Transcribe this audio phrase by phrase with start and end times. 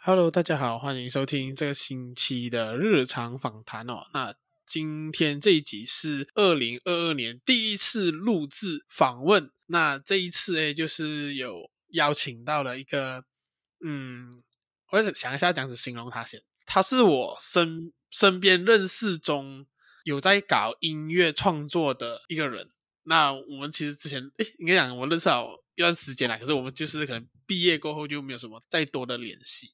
[0.00, 4.06] Hello，大家好，欢迎收听这个星期的日常访谈哦。
[4.14, 4.32] 那
[4.64, 9.50] 今天这一集是二零二二年第一次录制访问。
[9.66, 13.24] 那这一次诶，就是有邀请到了一个，
[13.84, 14.32] 嗯，
[14.92, 16.40] 我想一下，怎样子形容他先。
[16.64, 19.66] 他是我身身边认识中
[20.04, 22.68] 有在搞音乐创作的一个人。
[23.02, 29.68] 那我们其实之前诶，应该讲我认识好一段时间了，可是我们就是可能毕业过后就没有什么再多的联系。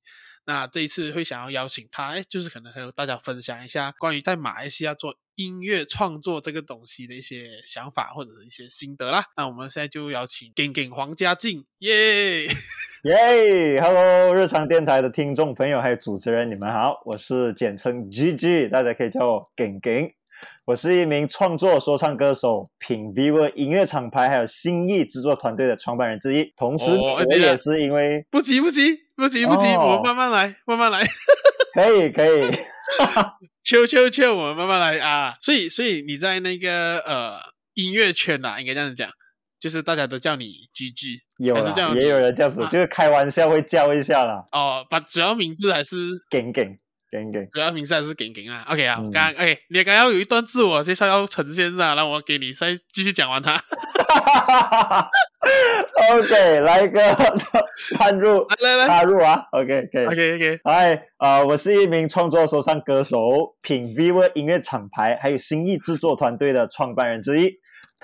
[0.44, 9.24] 那这一次会想要邀请他，哎，就是可能和大家分享一下关于在马来西亚做音乐创作这个东西的一些想法或者是一些心得啦。
[9.38, 12.44] 那我们现在就邀请 Geng Geng 黄家进，耶
[13.04, 20.12] 耶，Hello，日常电台的听众朋友还有主持人，你们好，我是简称 GG，大家可以叫我 Geng Geng。
[20.66, 31.00] 我是一名创作说唱歌手，品 Viewer 音乐厂牌还有新艺制作团队的创办人之一，同时我也是因为、哦、不急不急不急不急，我们慢慢来慢慢来，
[31.74, 32.42] 可 以可以，
[33.62, 35.36] 秋秋秋，我们慢慢来啊！
[35.40, 37.38] 所以所以你在那个呃
[37.74, 39.10] 音乐圈呐、啊，应该这样子讲，
[39.60, 44.44] 就是大家都叫你 GG，有是这样也有人这样子，啊、就是开玩笑会叫一下啦。
[44.52, 45.96] 哦，把主要名字还是
[46.30, 46.76] Geng Geng。
[47.14, 48.66] Geng Geng，主要名字还是 Geng Geng 啊。
[48.68, 53.54] OK 啊，刚刚 OK，你刚刚有一段自我介绍要呈现上，让我给你再继续讲完它。
[56.12, 57.00] OK，来一个
[57.96, 59.44] 插入，来来插入啊。
[59.52, 60.06] OK，可以。
[60.06, 67.52] OK OK，嗨，啊，我是一名创作说唱歌手，品 Viewer 音乐厂牌还有新意制作团队的创办人之一。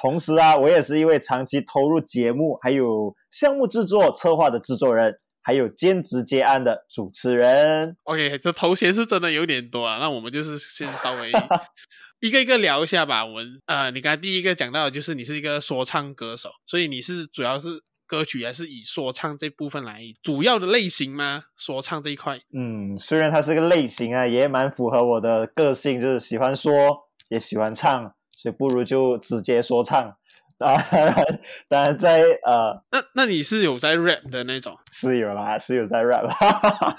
[0.01, 5.13] 同时啊，我也是一位长期投入节目还有项目制作策划的制作人。
[5.43, 9.99] 还有兼职接案的主持人，OK，这头衔是真的有点多啊。
[9.99, 11.31] 那我们就是先稍微
[12.21, 13.25] 一个一个聊一下吧。
[13.25, 21.45] 我们呃，你刚才第一个讲到的就是你是一个说唱歌手，所以你是主要是歌曲还是以说唱这部分来主要的类型吗？
[21.57, 22.39] 说唱这一块？
[22.53, 30.15] 嗯，虽然它是个类型啊，也蛮符合我的个性，就是喜欢说也喜欢唱，所以不如就直接说唱。
[30.65, 34.77] 啊，当然，当然在呃，那那你是有在 rap 的那种？
[34.93, 36.97] 是有啦，是有在 rap 啦。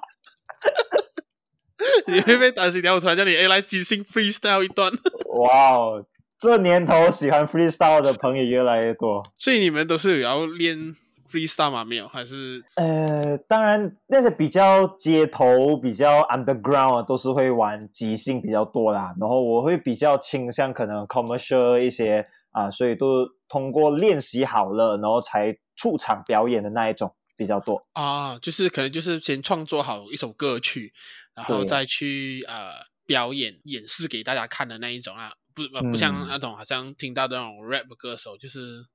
[2.08, 2.82] 你会不会担心？
[2.82, 4.92] 然后我突然叫你哎，来即兴 freestyle 一段。
[5.38, 6.06] 哇哦，
[6.40, 9.24] 这年头喜欢 freestyle 的朋友越来越多。
[9.38, 10.96] 所以你们都是有要练
[11.32, 11.86] freestyle 吗？
[11.86, 12.08] 没有？
[12.08, 12.64] 还是？
[12.78, 19.14] 呃，当然那些比较街头、比较 underground 啊，都是会玩即兴比较多啦。
[19.20, 23.28] 然后我会比较倾向可能 commercial 一些啊，所以都。
[23.52, 30.94] 通过练习好了，然后才出场表演的那一种比较多啊，就是可能就是先创作好一首歌曲，
[31.36, 32.72] 然后再去呃
[33.06, 38.86] 表演演示给大家看的那一种啊，不不像那种好像听到的那种 rap 歌手，嗯、就是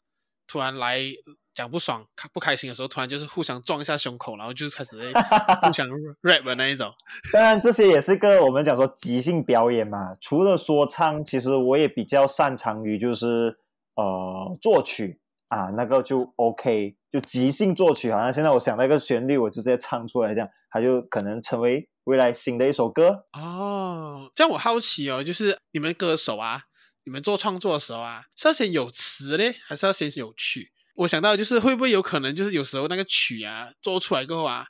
[0.47, 1.03] 突然来
[1.53, 5.13] 讲不爽、不开心的时候，突然就是互相撞一下胸口，然后就开始
[5.61, 5.87] 互相
[6.23, 6.91] rap 的那一种。
[7.31, 10.15] 当然，这些也是个我们讲说即兴表演嘛。
[10.19, 13.59] 除了说唱，其实我也比较擅长于就是。
[13.97, 15.19] 呃，作曲
[15.49, 23.25] 啊，那个就 OK，就即兴作曲，好像现在我想到一个旋律，我就直接唱出来，这样它就可能成为未来新的一首歌。
[23.33, 26.63] 哦，这样我好奇哦，就是你们歌手啊，
[27.05, 30.73] 你们做创作的时候啊，是要先有词嘞，还是要先有曲？
[30.97, 34.67] 我想到就是会不会有可能，就是有时候那个曲啊做出来过后啊，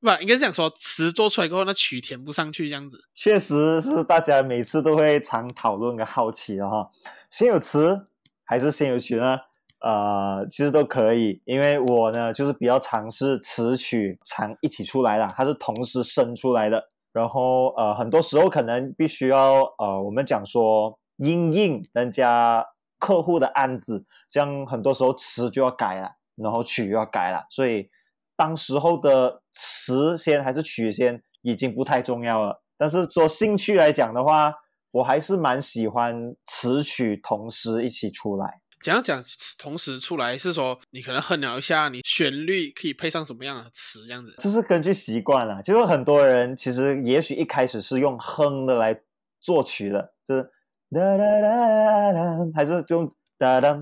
[0.00, 2.98] 不，应该是这样说，词做出来过后，那曲填不上去，这样子。
[3.14, 6.90] 确实是大家每次都会常讨论跟好奇的哈，
[7.30, 8.06] 先有词。
[8.50, 9.38] 还是先有曲呢？
[9.78, 16.88] 呃，其实都可以，因为我呢就是比较尝试词曲常一起出来的，它是同时生出来的。
[17.12, 22.66] 然后呃，很多时候可能必须要呃，我们讲说因应人家
[22.98, 27.88] 客户的案子，这样很多时候词就要改了，然后曲又要改了，所以
[28.36, 32.60] 当时候的词先还是曲先已经不太重要了。
[32.76, 34.52] 但是说兴趣来讲的话。
[34.92, 38.60] 我还是蛮喜欢词曲同时一起出来。
[38.82, 39.22] 怎样讲
[39.58, 40.38] 同时出来？
[40.38, 44.34] 是说你可能哼了一下，你旋律可以配上什么样的词，这样子？
[44.38, 45.60] 这是根据习惯了。
[45.62, 48.98] 就是很多人其实也许一开始是用哼的来
[49.38, 50.42] 作曲的，就是
[50.90, 53.74] 哒哒哒哒，还是用哒哒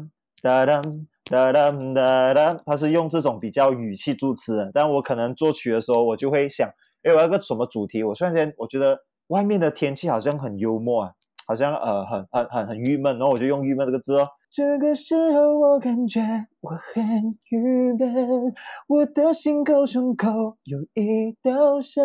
[0.42, 0.82] 哒哒
[1.30, 4.70] 哒哒哒哒，他是用这种比较语气助词的。
[4.74, 6.68] 但我可能作曲的时候，我就会想，
[7.04, 8.02] 哎，我要个什么主题？
[8.02, 8.98] 我突然间我觉得。
[9.28, 11.12] 外面的天气好像很幽默啊，
[11.46, 14.28] 好像呃很很很很郁闷，然后我就用郁闷这个字哦。
[14.50, 16.20] 这个时候我感觉
[16.60, 18.54] 我很郁闷，
[18.86, 22.02] 我的心口胸口有一道伤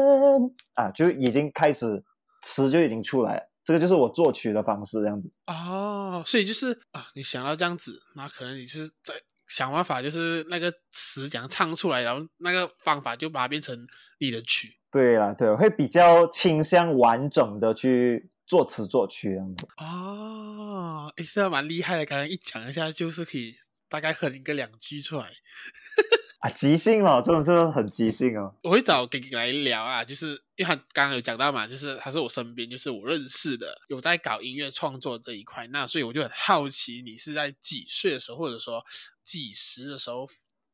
[0.76, 2.04] 啊，就已经开始
[2.42, 5.32] 词就已经出来了，这个就是我作曲的方式这样子。
[5.48, 9.14] 哦，所以就是啊，你想到这样子，那可能你是在
[9.48, 13.88] 想办法，就是那个词讲唱出来，然后那个方法就把它变成
[14.20, 14.76] 你的曲。
[14.94, 19.68] 对啦，对，会比较倾向完整的去作词作曲这样子。
[19.78, 23.56] 哦，诶，这蛮厉害的，刚刚一讲一下，就是可以
[23.90, 25.32] 大概哼一个两句出来。
[26.42, 28.54] 啊，即兴哦，这种是很即兴哦。
[28.64, 38.84] 我会找给给来聊啊，就是因为他刚刚有讲到嘛，就是他是我身边，就是我认识的有在搞音乐创作这一块，那所以我就很好奇，你是在几岁的时候，或者说
[39.24, 40.28] 几时的时候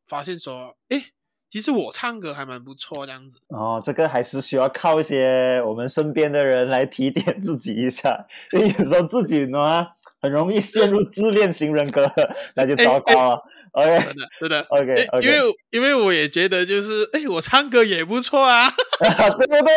[0.08, 1.00] 发现说，诶，
[1.50, 3.40] 其实我唱歌还蛮不错这样子。
[3.48, 9.86] 哦，这个还是需要靠一些我们身边的人来提点自己一下，因为有时候自己呢
[10.22, 12.12] 很容易陷入自恋型人格，
[12.56, 13.42] 那就糟糕了。
[13.72, 15.08] OK， 真的，真的，OK.
[15.22, 15.38] 因为
[15.70, 18.68] 因为我也觉得就是，哎，我唱歌也不错啊，
[19.00, 19.74] 对不对？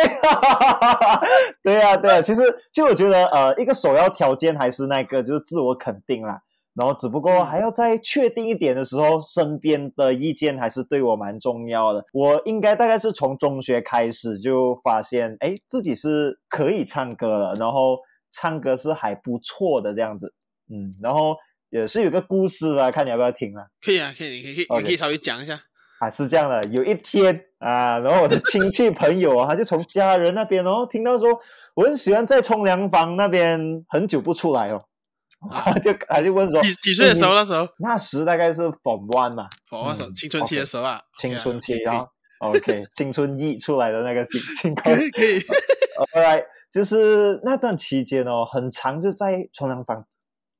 [1.63, 2.21] 对呀、啊，对啊。
[2.21, 2.41] 其实，
[2.71, 6.41] 其实我觉得，呃，一个首要条件还是那个，就是自我肯定啦。
[6.75, 12.03] 然后，只不过还要再确定一点的时候，身边的意见还是对我蛮重要的。
[12.13, 17.97] 我应该大概是从中学开始就发现，哎，自己是可以唱歌了，然后
[18.31, 20.33] 唱歌是还不错的这样子，
[20.69, 21.35] 嗯，然后。
[21.73, 23.65] 也是有个故事啊，看你要不要听啊？
[23.83, 25.59] 可以啊，可以，可以，可以，你可以稍微讲一下。
[25.97, 31.29] 啊，是这样的，有一天啊，然后我的亲戚朋友啊，他就从家人那边哦，听到说
[31.73, 34.92] 我很喜欢在冲凉房那边很久不出来哦，他
[35.83, 37.33] 就他就问说几几岁的时候？
[37.33, 42.05] 那时候那时大概是 Form One 嘛，Form One 青春期的时候啊，青春期啊
[42.39, 45.39] ，OK， 青春溢出来的那个青青可以可以，
[46.15, 50.05] Alright，就是那段期间哦，很长，就在冲凉房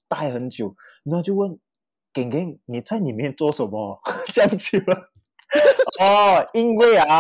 [0.08, 0.76] 待很久。
[1.04, 1.58] 然后就问，
[2.14, 4.00] 耿耿你在里面做什么？
[4.32, 5.06] 这样子了。
[6.00, 7.20] 哦，因为啊，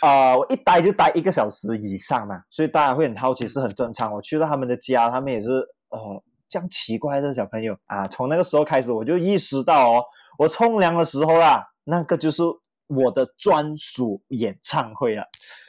[0.00, 4.12] 啊、呃，我一待就待一个小时以上嘛，所以大家会很好奇，是很正常。
[4.12, 5.48] 我去到他们的家，他们也是，
[5.90, 8.06] 哦，这样奇怪的小朋友啊。
[8.08, 10.04] 从那个时候开始，我就意识到哦，
[10.38, 12.42] 我冲凉的时候啦，那个就是
[12.88, 15.24] 我的专属演唱会啊。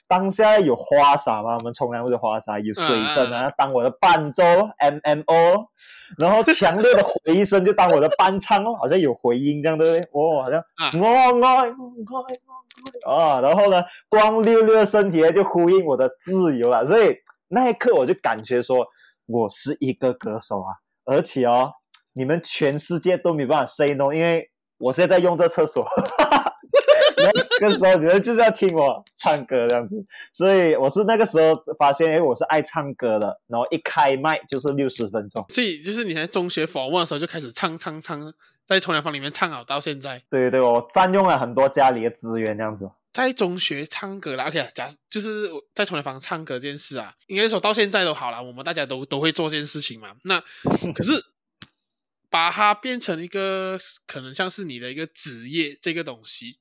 [0.09, 1.55] 当下有花洒嘛？
[1.55, 4.41] 我们冲凉或者花洒有水声啊，当我的伴奏
[4.77, 5.67] M M O，
[6.17, 10.09] 然后强烈的回声就当我的伴唱哦，好像有回音这样对不对？
[10.13, 10.63] 哦，好像
[11.01, 17.13] 我爱我爱我爱啊，然后呢，光溜溜的身体就呼应我的自由了，所以
[17.49, 18.87] 那一刻我就感觉说
[19.27, 20.74] 我是一个歌手啊，
[21.06, 21.71] 而且哦，
[22.13, 25.88] 你们全世界都没办法 say no，因为我现在在用这厕所。
[27.59, 29.95] 那个时候你们就是要听我唱歌这样子，
[30.31, 35.44] 所以我是那个时候发现，哎，我是爱唱歌的，然后一开麦就是六十分钟。
[35.50, 38.33] 所以就是你在中学 Form 的时候就开始唱唱唱，
[38.65, 40.21] 在冲凉房里面唱好到现在。
[40.30, 42.89] 对对，我占用了很多家里的资源这样子。
[43.25, 50.15] 在中学唱歌了，OK，假就是在冲凉房唱歌这件事啊，应该说到现在都好了，我们大家都都会做这件事情嘛。
[50.25, 50.39] 那
[50.93, 51.13] 可是
[52.29, 56.59] 把它变成一个可能像是你的一个职业这个东西。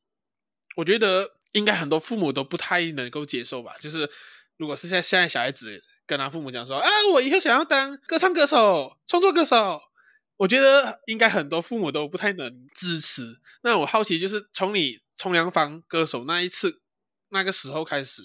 [0.77, 3.75] 我觉得应该很多父母都不太能够接受吧。
[3.79, 4.09] 就是
[4.57, 9.79] 如果是现在现在小孩子跟他父母讲说啊，我以后想要当歌唱歌手、创作歌手，
[10.39, 13.41] 我觉得应该很多父母都不太能支持。
[13.63, 16.83] 那我好奇，就是从你冲凉房歌手那一次
[17.31, 18.23] 那个时候开始，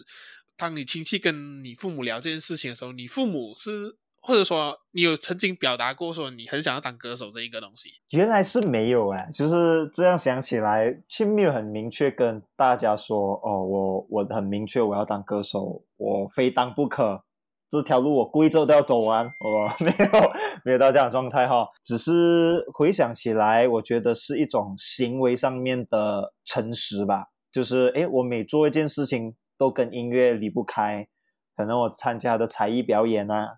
[0.58, 3.98] 当你亲戚跟你父母聊这件事情的时候，你父母是？
[4.24, 7.90] 或者说，你有曾经表达过说你很想要当歌手这一个东西？
[8.12, 17.24] 原来是没有哎，就是这样想起来，却没有很明确跟大家说哦，我我很明确我要当歌手，我非当不可，
[17.72, 19.26] 这条路我跪着都要走完。
[19.46, 20.32] 我 没有
[20.66, 27.28] 没有到这样的状态哈，只是回想起来，我觉得是一种行为上面的诚实吧。
[27.50, 31.08] 就是诶，我每做一件事情都跟音乐离不开，
[31.56, 33.56] 可能我参加的才艺表演啊。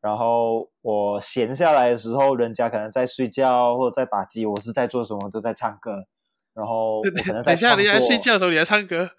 [0.00, 5.30] 然后我闲下来的时候，人家可能在睡觉或者在打机，我是在做什么？
[5.30, 6.04] 都在唱歌。
[6.54, 9.10] 然后我可能在 等下人家睡觉的时候你在唱歌。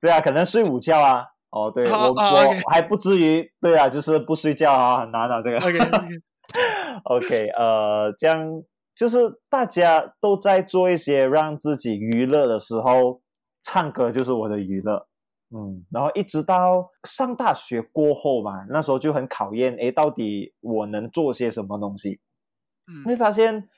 [0.00, 1.26] 对啊，可能睡午觉啊。
[1.52, 2.48] 哦，对，oh, 我、oh.
[2.64, 3.52] 我还不至于。
[3.60, 5.58] 对啊，就是不睡觉啊，很难啊，这个。
[7.04, 8.62] OK 呃，这样
[8.94, 13.20] 就是大家都在做一些让自己娱乐的时候，
[13.62, 15.06] 唱歌就是我的娱乐。
[15.54, 22.18] 嗯，然后一直到上大学过后嘛，那时候就很考验，诶，到底我能做些什么东西？
[22.88, 23.68] 嗯，会发现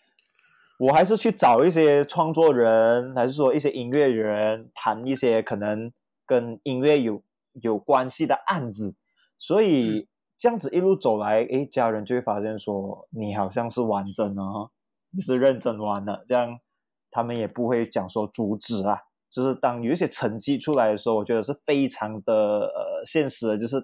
[0.78, 5.92] 我还是去找一些创作人，还是说一些音乐人，谈一些可能
[6.24, 7.20] 跟音乐有
[7.62, 8.96] 有关系的案子。
[9.38, 10.08] 所以
[10.38, 14.42] 这样子一路走来，诶，家人就会发现说，你好像是完整的，
[15.10, 16.58] 你是认真玩的，这样
[17.10, 18.98] 他们也不会讲说阻止啊。
[19.30, 23.76] 就是当有一些成绩出来的时候，我觉得是非常的呃现实的，就是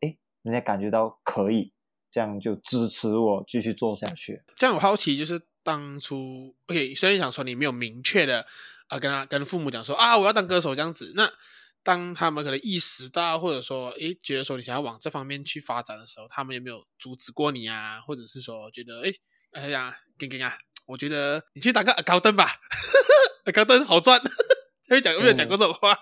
[0.00, 1.72] 诶，人家感觉到可以，
[2.12, 4.42] 这样就支持我继续做下去。
[4.54, 8.40] 这样我好奇，就是当初，OK，虽然想说你没有明确的
[8.88, 11.26] 啊、呃，跟他跟父母讲说啊，我要当歌手这样子，那
[11.88, 17.98] 当他们可能意识到，或者说，诶，觉得说你想要往这方面去发展的时候，他们有没有阻止过你啊？
[18.06, 19.14] 或者是说，觉得，诶，
[19.52, 22.46] 哎呀，给给啊，我觉得你去当个高登吧，
[23.54, 24.20] 高登好赚，
[24.90, 25.96] 有讲有没有讲过这种话？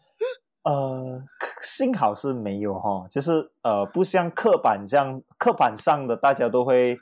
[0.64, 1.22] 呃，
[1.62, 6.98] 幸好是没有哈，就是呃，不像刻板这样，刻板上的大家都会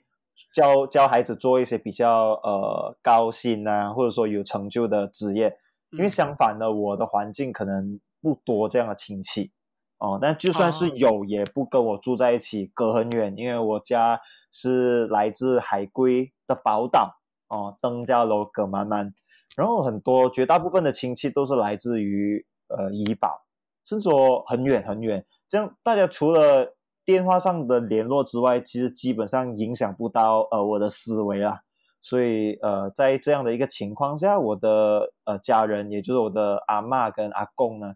[0.53, 5.57] 教教孩子做一些比较呃高薪啊，或者说有成就的职业，
[5.93, 9.53] 因为相反的，我的环境可能不多这样的亲戚
[9.99, 14.21] 哦、呃，但就算是有，也不跟我住在一起，隔很远，因为我家
[14.51, 17.19] 是来自海归的宝岛
[17.49, 19.15] 哦，登嘉楼葛满满，
[19.57, 23.47] 然后很多绝大部分的亲戚都是来自于呃怡保。
[23.85, 31.61] 甚至说很远很远，这样大家除了电话上的联络之外，其实基本上影响不到呃我的思维啊。
[32.03, 37.95] 所以呃，在这样的一个情况下，我的呃家人，也就是我的阿嬷跟阿公呢，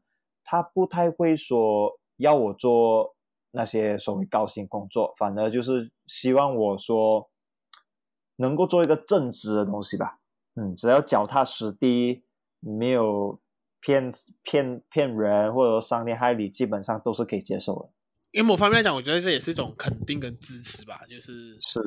[0.50, 3.14] 他不太会说要我做
[3.52, 7.30] 那些所谓高薪工作，反而就是希望我说
[8.36, 10.18] 能够做一个正直的东西吧。
[10.54, 12.24] 嗯，只要脚踏实地，
[12.58, 13.40] 没有。
[13.82, 14.10] 骗
[14.42, 17.90] 骗骗人或者说伤天害理，基本上都是可以接受的。
[18.30, 21.00] 因为某方面来讲，我觉得这也是一种肯定跟支持吧。
[21.08, 21.80] 就是是，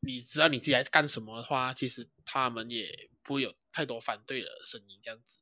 [0.00, 4.98] 你知道你自己在干什么的话，其实他们也不会有太多反对的声音。
[5.00, 5.38] 这样子，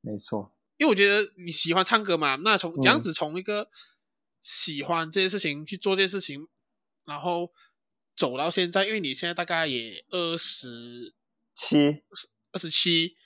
[0.00, 0.55] 没错。
[0.76, 3.68] 因为我觉得你喜欢唱歌嘛，那从这样子从一个
[4.40, 6.48] 喜欢这件事情去做这件事情，嗯、
[7.06, 7.52] 然后
[8.16, 11.14] 走到现在，因为你现在大概也二十
[11.54, 11.76] 七，
[12.52, 13.16] 二十七。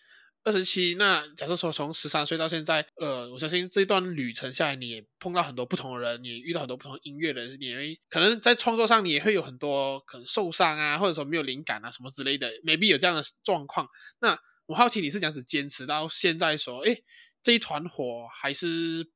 [0.42, 13.86] 二十七，那假设说从十三岁到现在，呃，我相信这段旅程下来，你也碰到很多不同的人，你也遇到很多不同音乐人，你会可能在创作上你也会有很多可能受伤啊，或者说没有灵感啊什么之类的，maybe 有这样的状况。
[14.20, 17.04] 那我好奇你是这样子坚持到现在，说，诶，
[17.42, 18.66] 这一团火还是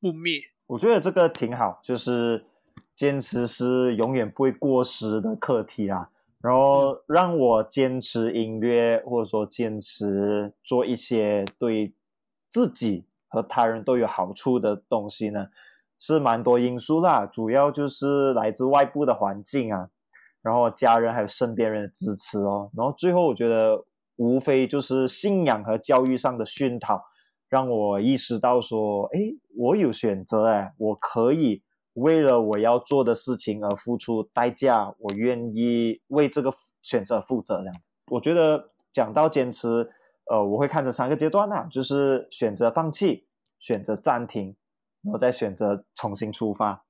[0.01, 0.41] 不灭？
[0.67, 2.45] 我觉得这个挺好，就是
[2.97, 6.09] 坚持是永远不会过时的课题啊。
[6.41, 11.95] 然后让我坚持音乐，或者说坚持做一些对
[12.51, 15.47] 自己和他人都有好处的东西呢，
[15.99, 17.25] 是蛮多因素啦。
[17.25, 19.89] 主要就是来自外部的环境啊，
[20.43, 22.71] 然后家人还有身边人的支持哦。
[22.75, 23.83] 然后最后我觉得，
[24.17, 27.03] 无非就是信仰和教育上的熏陶，
[27.55, 29.21] 让我意识到说，哎，
[29.57, 31.63] 我有选择哎，我可以。
[31.93, 37.59] 为了我要做的事情而付出代价，我愿意为这个选择负责。
[37.59, 39.89] 这样子，我觉得讲到坚持，
[40.29, 43.29] 呃，我会看这三个阶段啊，就是选择放弃、
[43.61, 44.57] 选择暂停，
[45.05, 46.85] 然后再选择重新出发。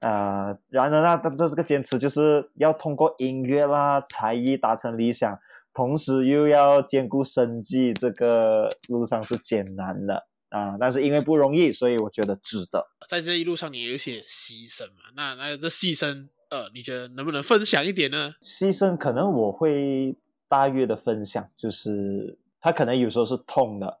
[0.00, 5.38] 呃，然而呢，这这个坚持就是要通过音乐啦、才艺达成理想，
[5.76, 10.26] 同时又要兼顾生计，这个路上是艰难的。
[10.48, 12.82] 啊，但是因为不容易，所以我觉得值得。
[13.08, 15.02] 在这一路上，你有一些牺牲嘛？
[15.14, 18.32] 那那这牺牲，呃，你觉得能不能分享一点呢？
[18.40, 20.16] 牺牲可能我会
[20.48, 23.98] 大约的分享，就是它可能有时候是痛的，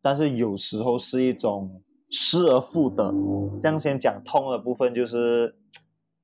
[0.00, 3.12] 但是有时候是一种失而复得。
[3.60, 5.54] 这样先讲痛的部分，就是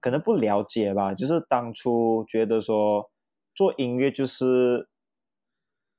[0.01, 3.11] 可能不了解吧，就是当初觉得说
[3.57, 4.89] 做音乐就是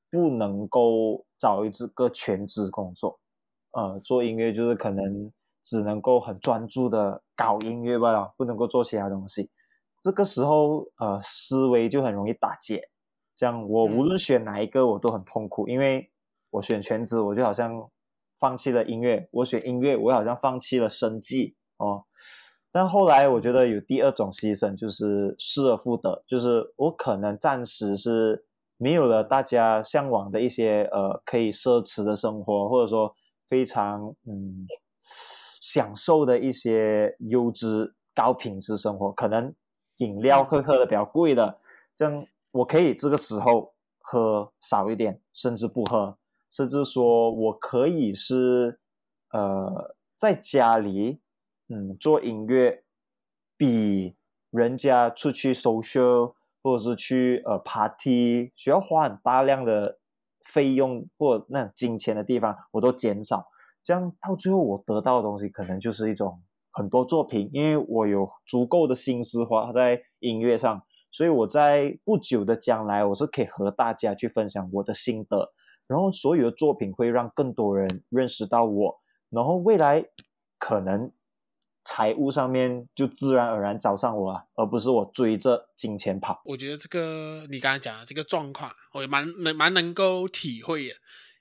[0.09, 3.19] 不能够找一个全职工作。
[3.71, 5.31] 呃，做音乐就是可能
[5.63, 9.49] 只能够很专注的搞音乐罢了，不能够做其他东西。
[10.01, 12.87] 这个时候，呃，思维就很容易打结。
[13.35, 16.11] 这样，我无论选哪一个，我都很痛苦，因为
[16.51, 17.89] 我选全职，我就好像
[18.39, 22.05] 放弃了音乐；我选音乐，我好像放弃了生计哦。
[22.71, 28.45] 但后来我觉得有第二种牺牲，就是失而复得，就是我可能暂时是
[28.77, 33.15] 没有了大家向往的一些呃可以奢侈的生活，或者说。
[33.49, 34.67] 非常嗯，
[35.61, 39.55] 享受的一些优质高品质生活，可能
[39.99, 41.57] 饮料会喝的比较贵的，
[41.95, 46.17] 这样我可以这个时候喝少一点，甚至不喝，
[46.51, 48.81] 甚至说我可以是
[49.31, 51.21] 呃在家里
[51.69, 52.83] 嗯做音乐，
[53.57, 54.15] 比
[54.51, 59.99] 人家出去 social 或者是去呃 party 需要花很大量的。
[60.49, 63.45] 费用或那金钱的地方我都减少，
[63.83, 70.81] 这样到最后我得到的东西可能就是一种很多作品，因为我有足够的心思花在音乐上，
[71.11, 75.51] 所以我在不久的将来我是可以和大家去分享我的心得，
[75.85, 80.05] 然后所有的作品会让更多人认识到我，然后未来
[80.57, 81.11] 可能
[81.89, 86.41] 财务上面就自然而然找上我啊，而不是我追着金钱跑。
[86.43, 90.95] 我觉得这个你刚才讲的这个状况，我也蛮能蛮能够体会的，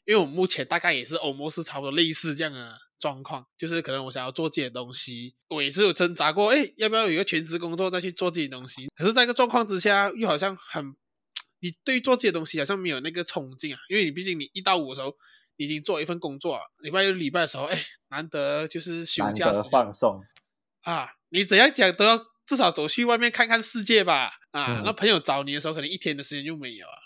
[0.05, 8.87] 因为我目前大概也是 almost 差不多类似这样的状况，就是可能我想要做自己的东西，我也是有挣扎过，哎，要不要有一个全职工作再去做自己的东西？
[8.95, 10.95] 可是在一个状况之下，又好像很，
[11.59, 15.13] 你对做自己的东西好像没有那个冲劲啊，因为你毕竟你一到五的时候。
[15.59, 17.79] 已经做一份工作，礼拜六礼拜的时候，哎，
[18.11, 20.21] 难得就是休假时间放松
[20.87, 21.11] 啊！
[21.31, 22.17] 你怎样讲都要
[22.47, 24.79] 至少走去外面看看世界吧啊！
[24.79, 26.99] 嗯、那朋友找你的时候，可能一天的时间就没有啊、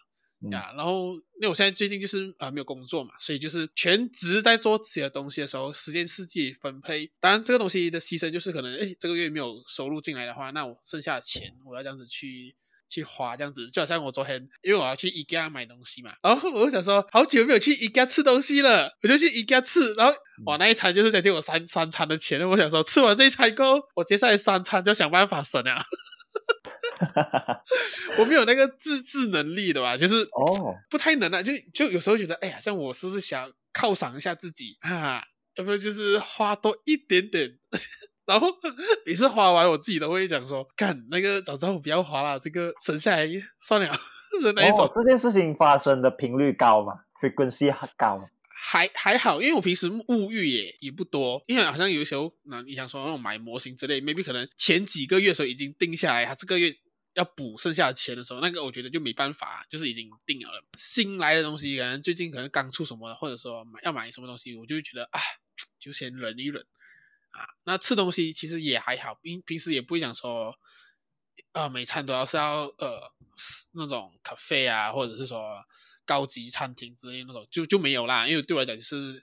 [0.45, 0.73] 嗯、啊！
[0.77, 7.11] 然后，因为我现在最近就是啊没有工作嘛，所以就是全职在做自己的东西的时候，时间是自己分配。
[7.21, 12.55] 当然，这个东西的牺牲就是可能，哎，这个月没有收入进来的话，那我剩下的钱我要这样子去。
[12.91, 20.13] 去花这样子，就好像我昨天，因为我要去 IKEA 买东西嘛，然后我就想说，好久没有去 IKEA 吃东西了，我就去 IKEA 吃，然后
[20.47, 25.83] 哇，那一餐就是在借我三三餐的钱，我想说，吃完这一餐够，我接下来三餐就想办法省啊。
[28.19, 35.23] 我没有那个自制能力的吧，就是哦，不太能啊，就就有时候觉得，哎呀，像我是不是想犒赏一下自己啊？
[35.57, 37.59] 要不就是花多一点点。
[38.33, 38.47] 然后
[39.05, 43.89] 每次花完，我自己都会讲说：“干那个早知道我不要花了，这个省下来算了。
[44.41, 44.85] ”的那一种。
[44.85, 48.23] 哦，这件事情发生的频率高嘛？frequency 很高。
[48.49, 56.73] 还还好，因为我平时物欲也也不多，因为好像有时候，那你想说那种买模型之类，maybe 可能前几个月的时候已经定下来，他这个月
[57.15, 60.63] 要补剩下的钱的时候，那个我觉得就没办法，就是已经定了了。
[60.77, 65.19] 新来的东西，可能最近可能刚出什么，或者说买要买什么东西，我就会觉得啊，
[65.81, 66.65] 就先忍一忍。
[67.31, 70.55] 啊，那吃东西其实也还好，平平时也不会讲说，
[71.53, 73.13] 呃，每餐都要是要呃
[73.73, 75.41] 那种咖啡啊，或者是说
[76.05, 78.27] 高级餐厅之类的那种，就就没有啦。
[78.27, 79.23] 因为对我来讲就是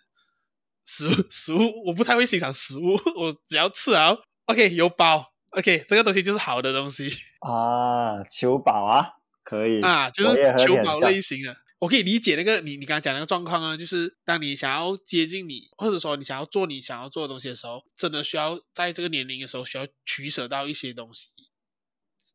[0.86, 7.10] 食物食物，我不太会欣赏食物，我只要吃啊，OK 有饱，OK 这个东西就是好的东西
[7.42, 9.10] 啊，求饱啊，
[9.44, 11.58] 可以啊，就是求饱类型的。
[11.80, 21.30] 我可以理解那个你你刚才讲那个状况啊，就是当你想要接近你，或者说你想要做你想要做的东西的时候，真的需要在这个年龄的时候需要取舍到一些东西。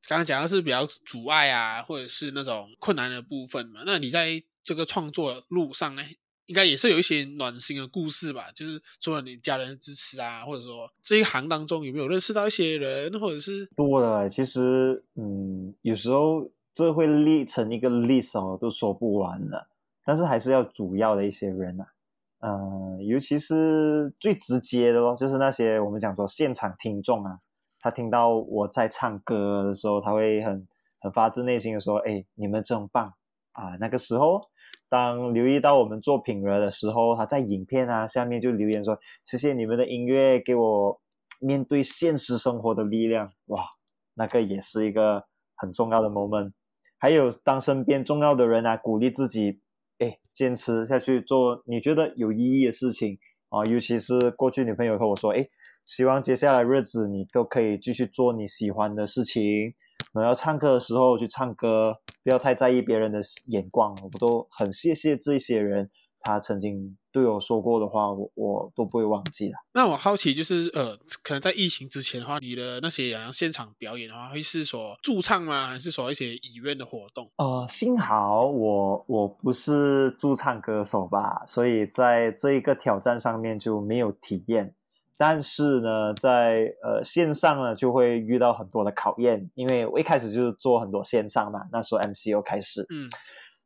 [0.07, 3.83] 刚刚讲的是比较阻碍啊，或者是那种困难的部分嘛。
[3.85, 6.05] 那你在这个创作路上呢，
[6.46, 8.52] 应该也是有一些暖心的故事吧？
[8.52, 14.31] 就是除了你家人的支持啊，或者说这一行当中有没有认识到一些人，或者是多的。
[14.31, 16.48] 其实，嗯，有时候。
[16.74, 19.68] 这会列成一个 list 哦，都说不完的。
[20.04, 21.87] 但是还是要主要的一些人啊，
[22.40, 27.38] 嗯、尤其是最直接的咯，就是那些我们讲说现场听众啊，
[27.78, 30.66] 他听到我在唱歌的时候，他会很
[31.00, 33.14] 很发自内心的说：“哎，你们真棒
[33.52, 34.40] 啊！”那个时候，
[34.88, 41.00] 当留意到我们作品了的时候，他在影片啊下面就留言说：“谢谢你们的音乐，给我
[41.40, 43.61] 面对现实生活的力量。”哇，
[44.14, 46.52] 那个也是一个很重要的 moment。
[47.02, 49.58] 还有，当身边重要的人啊鼓励自己，
[49.98, 55.48] 哎，坚持下去做你觉得有意义的事情啊，尤其是过去女朋友和我说，哎，
[55.84, 59.74] 希望接下来日子你都可以继续做你喜欢的事情，
[60.14, 65.90] 我要唱歌的时候去唱歌，不要太在意别人的眼光，我都很谢谢这些人。
[66.22, 69.54] 他曾经对我说过的话，我我都不会忘记的。
[69.74, 75.66] 那我好奇就是，呃，可能在疫情之前的话，你的那些现场表演的话，会是说驻唱吗？
[75.66, 77.30] 还是说一些义演的活动？
[77.37, 84.74] 呃，幸好我我不是驻唱歌手吧，所以在这一个挑战上面就没有体验。
[85.18, 93.11] 但是呢，在呃线上呢，就会遇到很多的考验，因为我一开始就是做很多线上嘛，那时候 MCO 开始，嗯。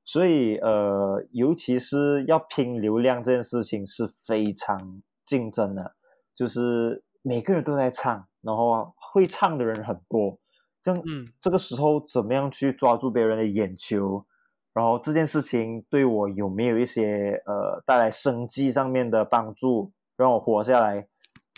[0.09, 5.97] 所以，呃，尤其是要拼流量这件事情是非常竞争的，
[6.33, 10.38] 就是每个人都在唱，然后会唱的人很多，
[10.81, 14.25] 这样，嗯，这个时候怎么样去抓住别人的眼球？
[14.73, 21.09] 然后这件事情对我有没有一些呃带来生计上面的帮助，让我活下来？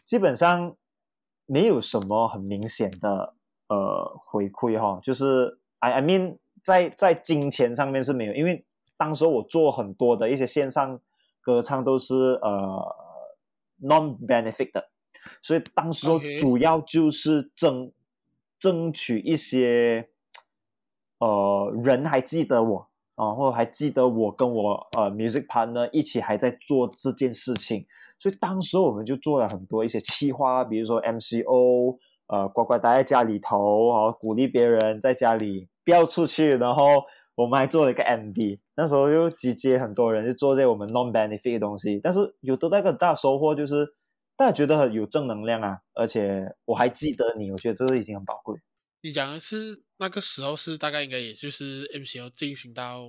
[0.06, 0.74] 基本上
[1.44, 3.34] 没有什么很明显的
[3.68, 6.38] 呃回馈哈，就是 I I mean。
[6.64, 8.64] 在在金钱上面是没有，因为
[8.96, 11.00] 当时我做很多的一些线上
[11.40, 12.96] 歌唱都是呃
[13.82, 14.88] non-benefit 的，
[15.42, 16.06] 所以当时
[16.38, 17.92] 主要就是争.
[18.60, 20.08] 争取一些
[21.20, 27.86] 呃人还记得我啊，或者还记得我跟我呃 music partner 一起还在做这件事情，
[28.18, 35.68] 所以当时我们就做了很多一些企划，比如说 MCO，呃乖乖待在家里头啊，鼓励别人在家里。
[35.88, 37.02] 不要出去，然后
[37.34, 43.94] 我们还做了一个 MD，那时候又集结很多人，就做这些我们 non benefit 的东西，但是有得到一个大收获，就是
[44.36, 48.60] 大家觉得很有正能量啊，而且我还记得你，我觉得这个已经很宝贵。
[49.00, 53.08] 你讲的是那个时候是大概应该也就是 MCO 进行到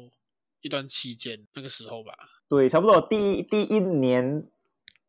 [0.62, 2.14] 一段期间那个时候吧？
[2.48, 4.48] 对，差不多第一第一年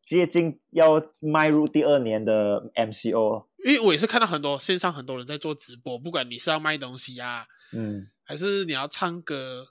[0.04, 9.68] 接近要迈入第二年的 MCO，因为我也是看到很多线上很多人在做直播，不管你是要卖东西呀、啊，嗯，还是你要唱歌。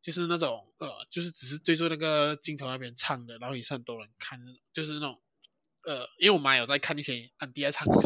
[0.00, 4.38] 就是那种呃，就是只是对着那个镜头那边唱的，然后也是很多人看，
[4.72, 5.20] 就是那种
[5.84, 8.00] 呃，因为我妈有在看一些安迪在唱歌，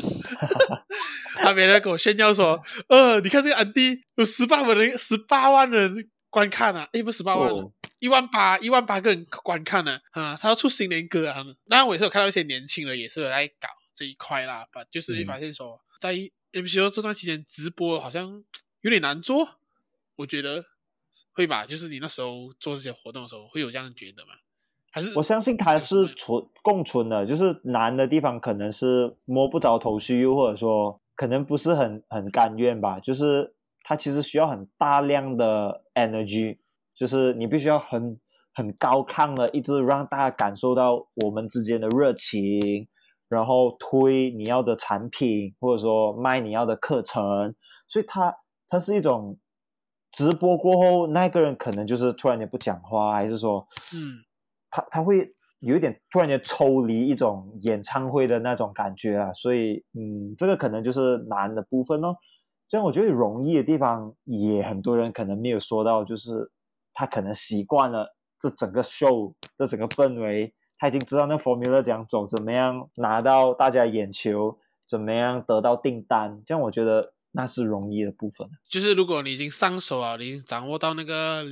[1.37, 16.15] 他别人跟我炫耀说，呃，你看这个安迪有十八万人，十八万人观看啊，诶，不是十八万人，一、哦、万八，一万八个人观看呢，啊，他要出新年歌啊，当然我也是有看到一些年轻人也是有在搞这一块啦，把就是会发现说，嗯、在
[16.53, 18.45] MCO 这段期间直播好像
[18.83, 19.61] 有点难做，
[20.17, 20.65] 我觉得。
[21.35, 24.33] 会吧，就是你那时候做这些活动的时候，会有这样觉得吗？
[24.91, 32.99] 还是我相信它是存共存的，就是难的地方可能是摸不着头绪，又或者说可能不是很很甘愿吧。
[32.99, 36.59] 就是它其实需要很大量的 energy，
[36.95, 38.19] 就是你必须要很
[38.55, 42.89] 很高亢的，一直让大家感受到我们之间的热情，
[43.33, 47.55] 然后推你要的产品，或者说卖你要的课程，
[47.89, 48.35] 所以它
[48.69, 49.39] 它是一种。
[50.15, 54.21] 直播过后，那个人可能就是突然间不讲话，还是说，嗯，
[54.71, 55.27] 他他会
[55.61, 62.15] 有一点突然间抽离一种演唱会的那种感觉啊，所以，嗯，这个可能就是难的部分哦。
[62.69, 66.53] 这样我觉得容易的地方，也很多人可能没有说到，就是
[66.93, 77.13] 他可能习惯了这整个 show 这整个氛围，他已经知道那 formula 怎样走，怎么样拿到大家眼球，怎么样得到订单，这样我觉得。
[77.35, 81.43] 那是容易的部分，就是如果你已经上手啊，你已经掌握到那个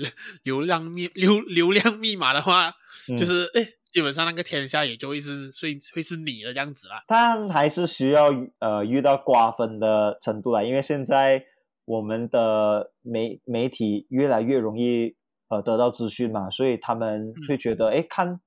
[0.42, 2.70] 流量密 流流量密码的话，
[3.08, 7.02] 嗯、就是诶，基本上那个天下也就会是会会是你的这样子啦。
[7.06, 11.42] 但还是需要呃遇到瓜分的程度啦，因为现在
[11.86, 15.16] 我们的媒媒体越来越容易
[15.48, 18.40] 呃得到资讯嘛，所以他们会觉得诶、嗯，看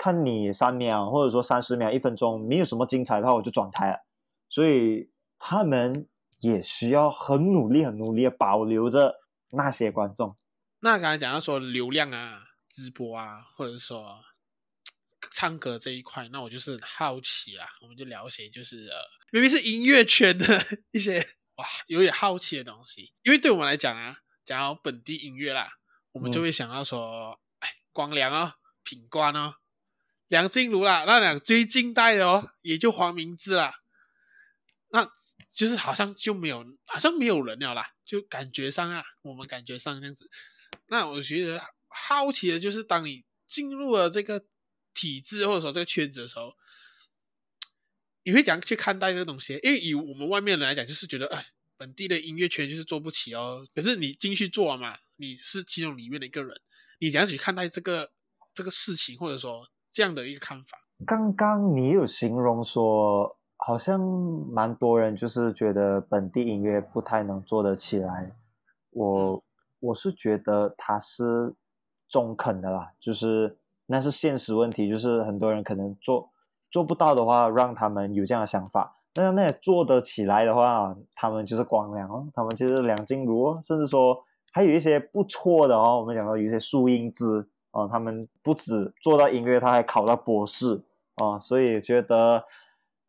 [0.00, 3.98] 看你三秒或者说三十秒、一分钟没有什么精彩的话，我就转台了，
[4.48, 6.08] 所以他们。
[6.42, 9.14] 也需要很努力、很努力的保留着
[9.50, 10.34] 那些观众。
[10.78, 14.24] 那刚才讲到说流量啊、直播啊，或者说
[15.30, 17.68] 唱歌这一块，那我就是很好奇啦。
[17.82, 18.96] 我们就聊些就是呃，
[19.32, 20.46] 明明是音乐圈的
[20.92, 21.18] 一些
[21.56, 23.12] 哇，有点好奇的东西。
[23.22, 25.68] 因为对我们来讲啊，讲到本地音乐啦，
[26.12, 29.56] 我们就会想到说，哎、光良哦，品冠哦，
[30.30, 33.74] 梁静茹啦，那两最近代的哦，也就黄明志啦。
[34.90, 35.10] 那
[35.52, 40.30] 就是好像就没有，好像没有人了啦，就感觉上啊，我们感觉上这样子。
[40.86, 44.46] 那我觉得好奇的就是，当你进入了这个
[44.94, 46.54] 体制或者说这个圈子的时候，
[48.22, 49.58] 你会怎样去看待这个东西？
[49.64, 51.44] 因为以我们外面人来讲，就是觉得哎，
[51.76, 53.66] 本地的音乐圈就是做不起哦。
[53.74, 56.60] 可是你进去做嘛，你是其中里面的一个人，
[57.00, 58.12] 你怎样去看待这个
[58.54, 60.78] 这个事情，或者说这样的一个看法？
[61.06, 63.36] 刚刚你有形容说。
[63.62, 68.32] 好像蛮多人就是觉得本地音乐不太能做得起来，
[68.88, 69.44] 我
[69.80, 71.54] 我是觉得他是
[72.08, 76.30] 中肯的啦，就是那是现实问题，就是很多人可能做
[76.70, 78.96] 做不到的话，让他们有这样的想法。
[79.16, 84.24] 那那做得起来的话，他们就是光良哦，他们就是梁静茹哦，甚至说
[84.54, 87.12] 还有一些不错的哦，我们讲到有一些苏音
[87.72, 90.82] 之哦，他们不止做到音乐，他还考到博士
[91.16, 92.44] 哦，所以觉得。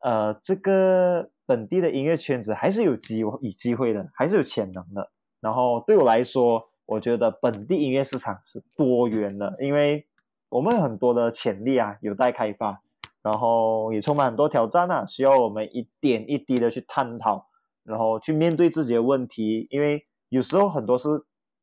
[0.04, 5.12] 呃，这个本地的音乐圈子还是有机有机会的，还是有潜能的。
[5.40, 10.08] 然后对我来说，我觉得本地音乐市场是多元的，因为
[10.50, 12.82] 我们有很多的潜力啊，有待开发，
[13.22, 17.46] 然后也充满很多挑战啊，需要我们一点一滴的去探讨，
[17.84, 19.68] 然后去面对自己的问题。
[19.70, 21.10] 因为有时候很多是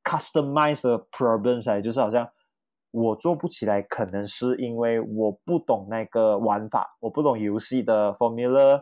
[0.05, 2.29] customized problems，就是好像。
[2.90, 8.81] 我做不起来，可能是因为我不懂那个玩法，我不懂游戏的 formula，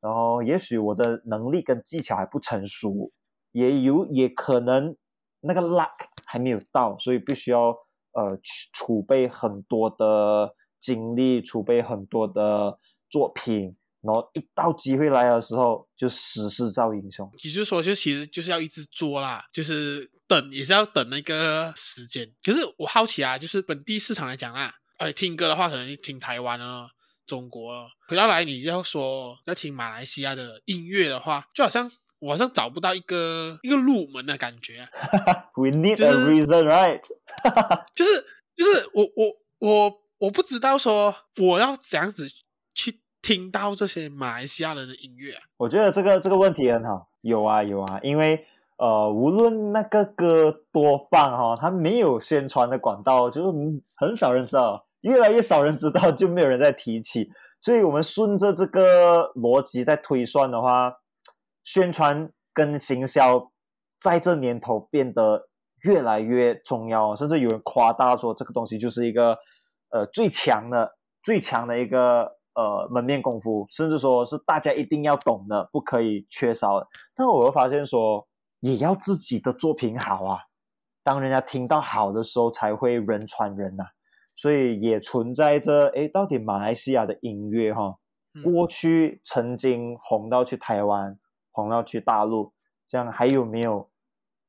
[0.00, 3.10] 然后也许我的能力跟技巧还不成熟，
[3.50, 4.96] 也有也可能
[5.40, 7.70] 那个 luck 还没有到，所以必须要
[8.12, 8.38] 呃
[8.72, 12.78] 储备很多的精力，储备很多的
[13.10, 17.28] 作品，然后一到机会来的时候就时势造英雄。
[17.42, 20.08] 也就是说，就其实就是要一直做啦，就是。
[20.28, 26.90] 等也是要等那个时间，可是我好奇啊，就是本地市场来讲啊，哎，听歌的话可能听台湾啊、
[27.26, 34.88] 中国啊，回到来你就要说要听马来西亚的音乐的话，就好像我好像找不到一个一个入门的感觉啊。
[35.56, 37.00] We need a reason, right？
[37.96, 42.28] 就是就是我我我我不知道说我要怎样子
[42.74, 45.42] 去听到这些马来西亚人的音乐啊？
[45.56, 48.46] 我觉得这个这个问题很好，有啊有啊，因为
[48.78, 53.48] 呃，无论那个歌多棒哈、哦，它没有宣传的管道，就是
[53.96, 57.28] 很少人知道，越来越少人知道，就没有人再提起。
[57.60, 60.94] 所以我们顺着这个逻辑在推算的话，
[61.64, 63.50] 宣传跟行销
[64.00, 65.48] 在这年头变得
[65.82, 69.36] 越来越重要，甚至有人夸大说这个东西就是一个
[69.90, 76.86] 呃最强的最强的一个呃门面功夫，甚至说是大家一定要懂的，不可以缺少的。
[77.16, 78.24] 但我又发现说，
[78.60, 80.38] 也要自己的作品好啊，
[81.02, 83.90] 当人家听到好的时候，才会人传人呐、啊。
[84.36, 87.98] 所以也存在着，诶，到底马来西亚的音乐哈，
[88.44, 91.18] 过去曾经红到去台湾，
[91.50, 92.52] 红到去大陆，
[92.86, 93.90] 这样还有没有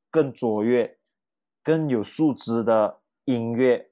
[0.08, 0.98] 更卓越、
[1.64, 3.90] 更有素质的音乐，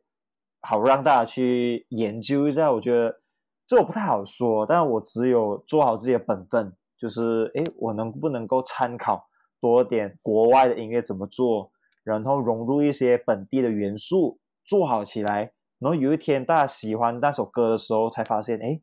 [0.61, 2.71] 好让大家去研究一下？
[2.71, 3.21] 我觉得
[3.67, 9.28] 这我不太好说，但我只有做好自己的本分，就是诶，我能不能够参考
[9.61, 11.73] 多点国外的音乐怎么做，
[12.05, 15.53] 然后融入一些本地的元素，做好起来。
[15.79, 18.81] 然后有一天大家喜欢那首歌的时候，才发现，哎，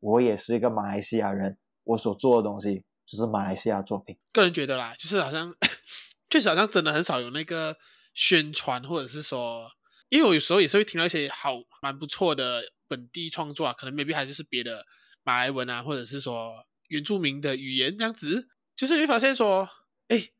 [0.00, 4.16] 我也是一个马来西亚人，我所做的东西就是马来西亚作品。
[4.32, 5.52] 个人觉得啦，就是好像
[6.30, 7.76] 确实好像真的很少有那个
[8.14, 9.68] 宣传，或者是说，
[10.08, 14.84] 因为我有时候也是会听到一些好蛮不错的本地创作啊，可能 maybe 还是别的
[15.24, 16.52] 马来文啊，或者是说
[16.88, 19.68] 原住民的语言这样子，就是你会发现说，
[20.08, 20.30] 哎，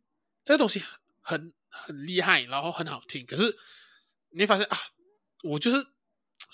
[0.44, 0.83] 这个东西
[1.20, 3.57] 很很厉害，然后很好听，可是
[4.31, 4.76] 你会发现啊，
[5.42, 5.87] 我就是。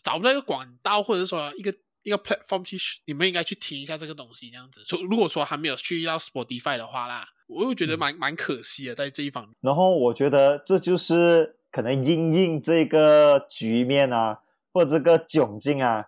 [0.05, 1.73] 找不到一个管道，或者是说一个
[2.03, 4.83] 一个 platform 去，你们应该去听一下这个东西，这样子。
[5.09, 9.55] 如果说还没有去到 Spotify 的话啦，我又觉得蛮蛮可惜的，在这一方面。
[9.61, 14.41] 然后我觉得这就是可能因应这个局面啊，
[14.73, 16.07] 或者这个窘境啊。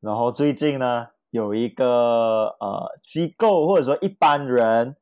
[0.00, 4.96] 然后最近呢，有一个呃机构或者说一般人，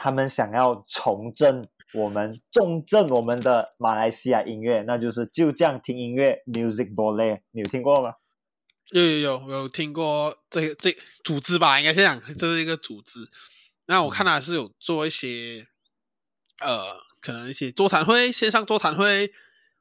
[0.00, 1.68] 他们想要重振。
[1.92, 8.14] 我们重振我们的马来西亚音乐，那就是就这样听音乐，Music Bole） 你有听过吗？
[8.92, 11.80] 有有有有听过这个这组织吧？
[11.80, 13.28] 应该是讲这是一个组织。
[13.86, 15.66] 那我看他是有做一些，
[16.60, 19.32] 呃，可能一些座谈会，线上座谈会，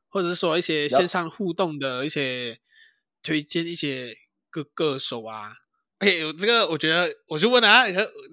[0.08, 2.58] 或者是说一些线上互动的一些
[3.22, 4.16] 推荐一些
[4.50, 5.58] 歌歌手啊。
[6.00, 7.86] 哎，这个我觉得我就问啊，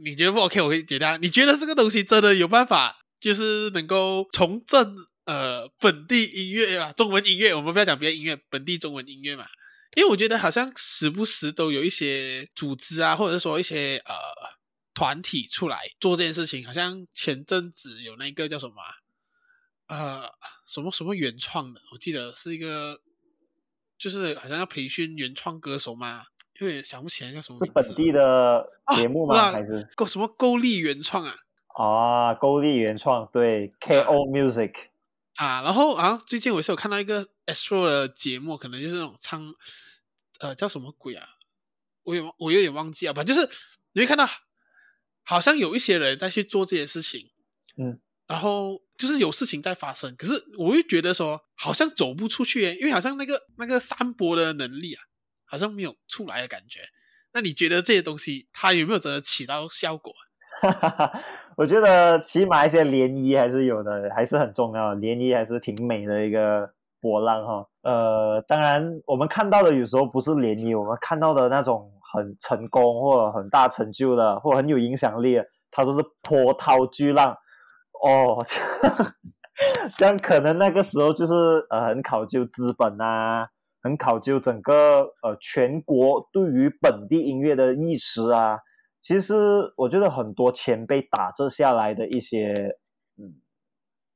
[0.03, 0.61] 你觉得不 OK？
[0.61, 1.17] 我可以解答。
[1.19, 2.97] 你觉得这个东西真的有办法？
[3.19, 9.47] 就是能够重振呃本地音乐啊，中文音乐，我们不要讲别的音乐，本地中文音乐嘛。
[9.97, 14.15] 因为我觉得好像时不时都有一些组织啊，或者说一些呃
[14.95, 16.65] 团体出来做这件事情。
[16.65, 18.75] 好像前阵子有那个叫什么
[19.89, 20.29] 呃
[20.67, 23.01] 什么什么原创的，我记得是一个，
[23.99, 26.27] 就是好像要培训原创歌手嘛，
[26.61, 27.59] 因为想不起来叫什么。
[27.59, 28.67] 是本地的
[28.97, 29.37] 节目吗？
[29.37, 31.35] 啊、还是够什么勾力原创啊？
[31.69, 34.73] 啊，勾力原创对 KO Music
[35.37, 39.55] 啊，然后啊，最近我是有看到一个 Astro 的节目，可能就是那种唱，
[40.41, 41.29] 呃，叫什么鬼啊？
[42.05, 43.49] 我有我有点忘记啊，反正就是
[43.93, 44.27] 你会看到，
[45.23, 47.31] 好像有一些人在去做这些事情，
[47.77, 55.03] 嗯，然后就是有事情在发生，可是我又觉得说好像走不出去耶，因为好像那个那个散播的能力啊，
[55.47, 56.81] 好像没有出来的感觉。
[57.33, 60.13] 那你觉得这些东西它有没有真的起到效果？
[61.57, 64.95] 我觉得起码一些涟漪还是有的，还是很重要。
[64.95, 67.67] 涟漪还是挺美的一个波浪哈。
[67.83, 77.37] 呃，当然我们看到的有时候不是涟漪，我们看到的那种很成功或者很大成就的，或很有影响力的，它都是波涛巨浪。
[78.03, 78.43] 哦，
[79.99, 81.35] 这样可能那个时候就是
[81.69, 83.49] 呃很考究资本啊，
[83.87, 88.59] 很考究整个呃全国对于本地音乐的意识啊。
[89.01, 92.53] 其实我觉得很多前辈打这下来的一些，
[93.17, 93.39] 嗯，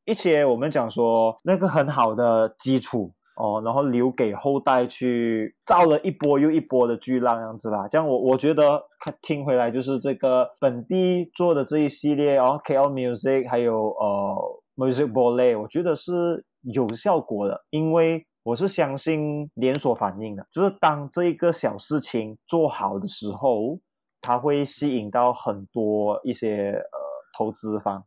[0.05, 7.87] 一些我们讲说那个很好的基础哦，然后留给后代去造了一波又一波的巨浪，样子啦。
[7.87, 8.83] 这样我我觉得
[9.23, 23.79] 听回来就是这个本地做的这一系列哦，KL Music 还有呃 Music Boleh，我觉得是有效果的，因为我是相信连锁反应的，就是当这一个小事情做好的时候。
[24.23, 26.99] 它会吸引到很多一些呃
[27.39, 28.05] 投资方，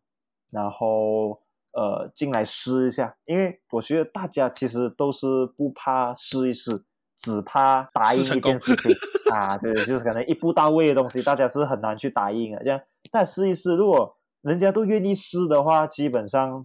[0.52, 1.42] 然后
[1.72, 5.26] 呃进来试一下，因为我觉得大家其实都是
[5.58, 6.84] 不怕试一试，
[7.18, 8.92] 只怕答应一件事情
[9.34, 12.64] 啊，对，就是可能一步到位的东西，大家是很难去答应的。
[12.64, 16.64] 这样，但试一试，如果人家都愿意试的话，基本上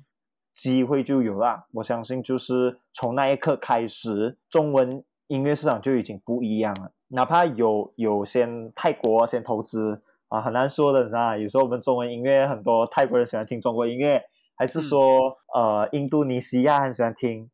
[0.58, 1.66] 机会就有了。
[1.72, 6.92] 我相信，就是从那一刻开始，中文音乐市场就已经不一样了。
[7.08, 11.36] 哪怕有有先泰国先投资啊，很难说的，你知道？
[11.38, 14.22] 有时候我们中文音乐很多泰国人喜欢听中国音乐，
[14.56, 17.48] 还是说、嗯、呃印度尼西亚很喜欢听。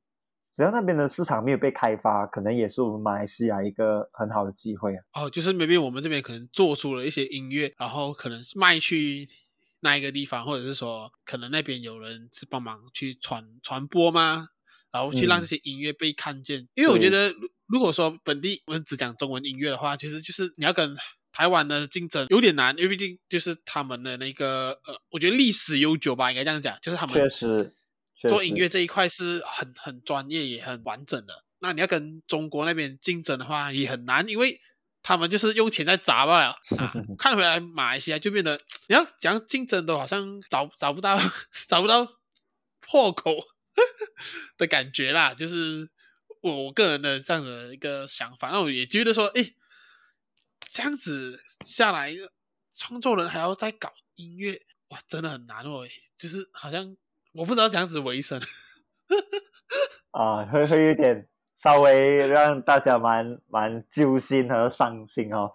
[0.51, 5.03] 只要那边的市场没有被开发，可能也是我们马来西亚一个很好的机会啊。
[5.15, 9.29] 哦，就是 maybe 我们这边可能做出了一些音乐，然后可能卖去
[9.85, 14.49] 那一个地方，或者是说可能那边有人是帮忙去传传播吗？
[14.91, 16.63] 然后去让这些音乐被看见。
[16.63, 17.33] 嗯、因为我觉得，
[17.67, 20.97] 如果说本地我们只讲中文音乐的话，其实就是你要跟
[21.33, 27.73] 台湾的竞争有点难，因为毕竟就是他们的那个呃，我觉得历史悠久吧，应该这样讲，就是他们确实。
[28.27, 34.59] 做音乐这一块是很很专业也很完整的，那你要跟中国那边竞争的话也很难，因为
[35.05, 36.93] 他们就是用钱在砸吧 啊。
[37.17, 41.17] 看回来马来西亚就变得 你要讲竞争都好像找找不到
[41.69, 42.05] 找不到
[42.81, 43.37] 破口
[44.59, 45.89] 的感觉啦，就是
[46.41, 49.55] 我我个人的这样的一个想法，那我也觉得说，诶，
[50.73, 52.13] 这样子下来，
[52.77, 55.87] 创作人还要再搞音乐，哇，真的很难哦，
[56.19, 56.97] 就是好像。
[57.35, 58.41] 我不知道这样子为生，
[60.13, 61.29] 啊，会会有点
[61.65, 65.51] 稍微让大家蛮蛮揪心和伤心哦。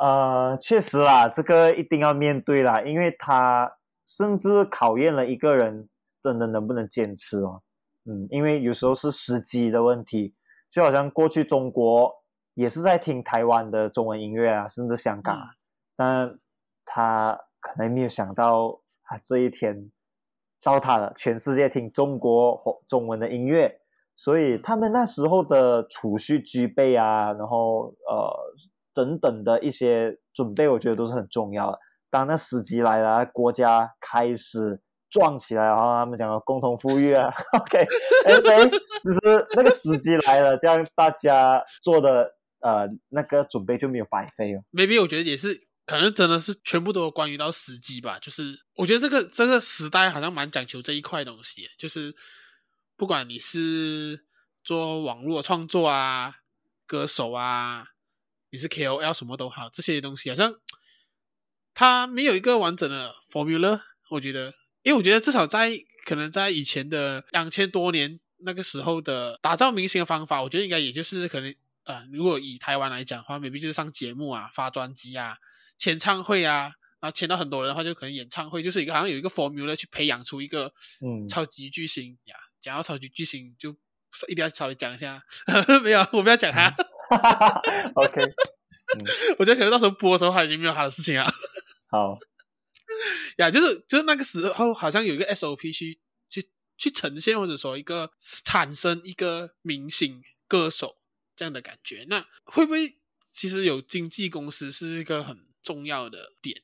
[0.00, 3.70] 呃，确实啦，这个一定要面对啦，因为他
[4.06, 5.86] 甚至考验了一个人
[6.22, 7.60] 真的能不能坚持哦。
[8.06, 10.34] 嗯，因为有时候是时机的问题，
[10.70, 12.10] 就好像过去中国
[12.54, 15.52] 也是在听台湾的中文音乐啊，甚至香港，嗯、
[15.94, 16.38] 但
[16.86, 19.90] 他可能没有想到啊这一天。
[20.60, 23.77] 到他了，全世界听中国中文的音乐，
[24.18, 28.28] 所以他们那时候的储蓄具备啊，然后呃
[28.92, 31.78] 等等的一些准备，我觉得都是很重要的。
[32.10, 38.70] 当那时机来了，国家开始壮起来，然后他们讲的共同富裕啊， OK，OK，
[39.04, 44.64] 就是那个时机来了，这样大家做的呃那个准备就没有白费哦。
[44.72, 45.68] Maybe 我觉得也是。
[45.86, 48.42] 可能真的是全部都关于到时机吧，就是
[48.76, 52.14] 我觉得这个这个时代好像蛮讲求这一块东西，就是
[52.98, 54.26] 不管你是
[54.64, 56.38] 做网络创作啊、
[56.84, 57.90] 歌手啊，
[58.50, 60.58] 你是 KOL 什么都好，这些东西好像
[61.72, 63.80] 它没有一个完整的 formula。
[64.10, 75.36] 我觉得，因为我觉得至少在可能在以前的两千多年那个时候的打造明星的方法，我觉得应该也就是可能呃，如果以台湾来讲的话，maybe 就是上节目啊、发专辑啊。
[75.78, 82.34] 签唱会啊，然后签到很多人的话，就可能演唱会就是一个好像有一个 formula 去培养出一个嗯超级巨星呀。
[82.60, 83.70] 讲到超级巨星，就
[84.28, 85.22] 一定要稍微讲一下，
[85.82, 86.68] 没有，我不要讲他。
[87.94, 89.04] OK，嗯，
[89.38, 91.30] 我觉得可能到时候播的时候他已经没有他的事情啊。
[91.90, 92.18] 好。
[93.36, 100.96] 呀，就是就是那个时候好像有一个 SOP 去去去呈现，或者说一个产生一个明星歌手
[101.36, 102.96] 这样的感觉，那会不会
[103.32, 106.62] 其实有经纪公司是一个很重要的点，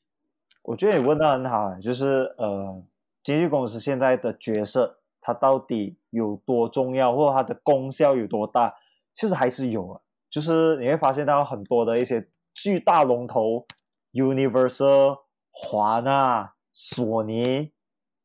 [0.62, 2.82] 我觉得你问的很好，就是呃，
[3.22, 8.76] 经纪公司现在的角色，它到底有多重要，或者它的功效有多大？
[9.14, 13.66] 其实还是有啊，就是你会发现到很多的一些巨大龙头
[14.12, 17.72] ，Universal、华纳、索尼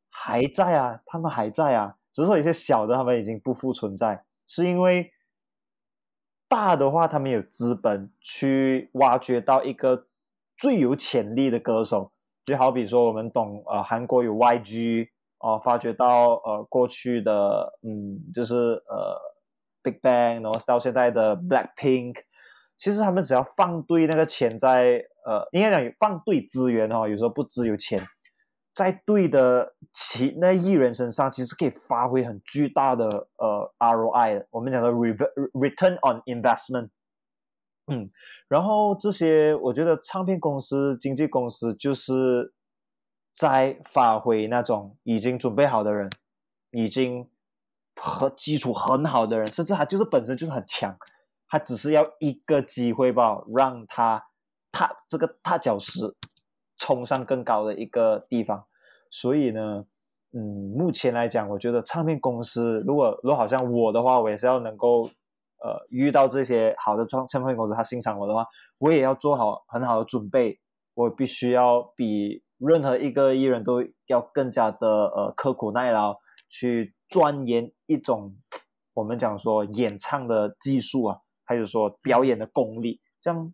[0.10, 5.12] 还在啊，他们还在啊，只是说一些小的他们已经不复存在，是因为
[6.48, 10.06] 大的话，他们有资本去挖掘到一个。
[10.62, 12.12] 最有潜力的歌手，
[12.44, 15.08] 就好比说我们懂呃韩国有 YG
[15.40, 19.18] 哦、呃，发掘到呃过去的嗯就是呃
[19.82, 22.16] Big Bang，然后到现在的 Blackpink，
[22.78, 28.06] 其实他们只要放对那个钱在呃应该讲放对资源哈、哦，有时候不只有钱，
[28.74, 36.90] 在对的其那艺人身上，其实可以发挥很巨大的呃 ROI 的，我们讲的 Return on Investment。
[37.92, 38.12] 嗯，
[38.48, 42.54] 然后这些我觉得唱片公司、经纪公司就是
[43.40, 46.10] 在发挥那种已经准备好的人，
[46.72, 47.26] 已经
[47.96, 50.94] 和基础很好的人，甚至他就是本身就是很强，
[51.48, 54.22] 他只是要一个机会吧，让他
[54.74, 56.14] 踏这个踏脚石
[56.78, 58.66] 冲上更高的一个地方。
[59.10, 59.86] 所以呢，
[60.34, 65.10] 嗯，目前来讲，我觉得唱片公司如果如果好像我的话，我也是要能够。
[65.62, 68.46] 呃，遇到这些好的唱唱片公司，他欣赏我的话，
[68.78, 70.58] 我也要做好很好的准备。
[70.94, 76.16] 我必须要比任何一个艺人都要更加的呃刻苦耐劳，
[76.50, 78.36] 去钻研一种
[78.94, 83.02] 我们讲说演唱的技术啊，还有说表演的功力。
[83.22, 83.54] 这样，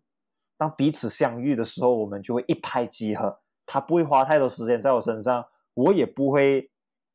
[0.58, 3.40] 当彼此相遇的时候，我们就会一拍即合。
[3.64, 5.44] 他不会花太多时间在我身上，
[5.74, 6.70] 我也不会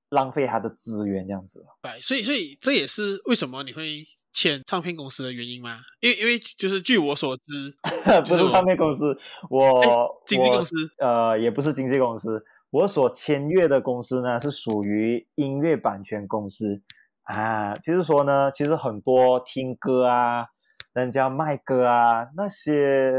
[0.10, 1.66] 浪费他的资源，这样子。
[1.82, 4.06] 对，所以所以这也是为什么你会。
[4.34, 5.80] 签唱片公司的原因吗？
[6.00, 7.76] 因为因为就是据我所知，
[8.26, 9.18] 不是唱片公司，
[9.50, 16.82] 我经纪公司，呃，也不是经纪公司，我所签约的公司呢是属于音乐版权公司
[17.24, 17.76] 啊。
[17.76, 20.46] 就是说呢，其实很多听歌啊，
[20.94, 23.12] 人家卖歌啊，那些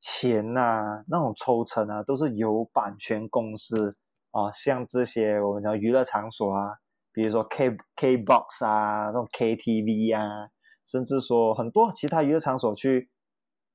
[0.00, 3.96] 钱呐、啊，那种抽成啊，都是由版权公司
[4.32, 6.74] 啊，像这些我们讲娱乐场所啊，
[7.12, 10.48] 比如说 K K Box 啊，那种 KTV 啊。
[10.86, 13.10] 甚至说很多其他娱乐场所去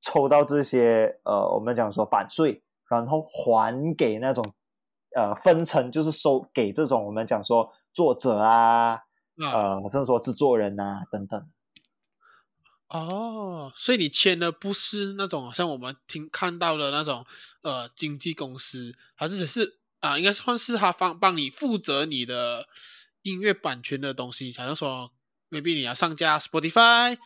[0.01, 4.41] 抽到这些呃，我们讲说版税，然后还给那种
[5.13, 8.93] 呃分成，就是收给这种我们讲说作者啊，
[9.37, 11.45] 呃，甚至说制作人啊等等。
[12.87, 17.25] 哦，所以你签的不是那种像我们听看到的那种
[17.61, 22.67] 呃经纪公司，还是只是啊、呃，应该算是他帮帮你负责你的
[23.21, 25.11] 音乐版权的东西，好像说。
[25.51, 27.17] Maybe 你要上架 Spotify，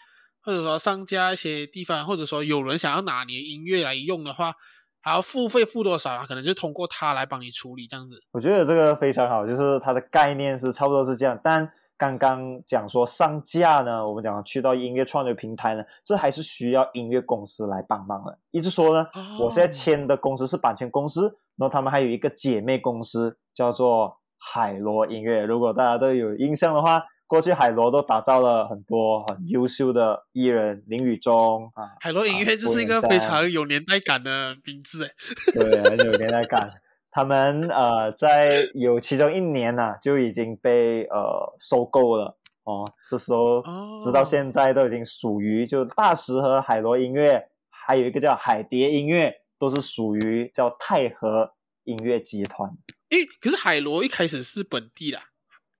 [0.41, 4.53] 或者说上架一些地方，或者说有人想要拿你的音乐来用的话，
[5.01, 6.25] 还要付费付多少啊？
[6.27, 8.19] 可能就通过他来帮你处理这样子。
[8.31, 11.39] 我觉得这个非常好，就是它的概念是差不多是这样。
[11.43, 18.37] 但刚刚讲说上架呢，我们讲去到音乐创作平台呢，这还是需要音乐公司来帮忙的。
[18.51, 19.07] 一直说呢，
[19.39, 21.23] 我现在签的公司是版权公司，
[21.55, 25.43] 然后他们还有一个姐妹公司叫做海螺音乐。
[25.45, 27.03] 如果大家都有印象的话。
[27.27, 35.13] 过去海螺都打造了很多很优秀的艺人，林宇中啊，海螺音乐这是一个非常有年代感的名字诶，
[35.53, 36.71] 对，很有年代感。
[37.09, 43.63] 他们呃，在有其中一年呢、啊，就已经被呃收购了哦，这时候
[44.03, 51.53] 直到现在都已经属于就大石和海螺音乐，还有一个叫海蝶音乐，都是属于叫泰和
[51.85, 52.69] 音乐集团。
[53.11, 55.19] 诶，可是海螺一开始是本地的。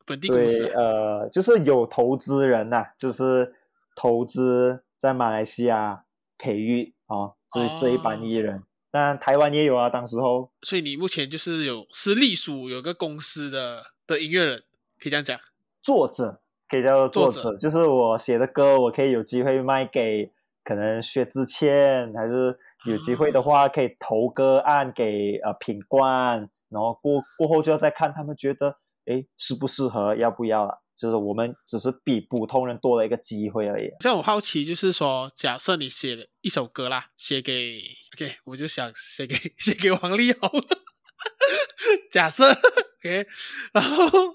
[0.06, 3.56] 本地公司对，呃，就是有投资人呐、啊，就是
[3.95, 6.06] 投资在马来西亚
[6.38, 8.64] 培育啊，这、哦、这一班艺人。
[8.91, 10.51] 当然台湾也有啊，当时候。
[10.62, 14.60] 所以你目前就是有是隶属有个公司的的音乐人，
[14.99, 15.39] 可以这样讲。
[15.82, 16.39] 作者
[16.70, 20.32] 可以叫做作者，作者就是我写的歌，我可以有机会卖给
[20.64, 28.78] 可能薛之谦，还是有机会的话可以投歌案给呃品冠，然后过过后就要再看他们觉得。
[29.06, 30.82] 哎，适不适合，要不要了？
[30.95, 33.91] 就是我们只是比普通人多了一个机会而已。
[33.99, 37.82] 像我好奇，就是说，假设你写了一首歌啦，写给
[38.16, 40.49] ，OK，我就想写给 写给王力宏。
[42.10, 43.28] 假设，OK，
[43.74, 44.34] 然后，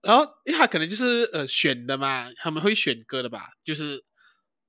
[0.00, 3.50] 然后，因为他可能就是呃选的嘛，他们会选歌的吧？
[3.62, 4.02] 就是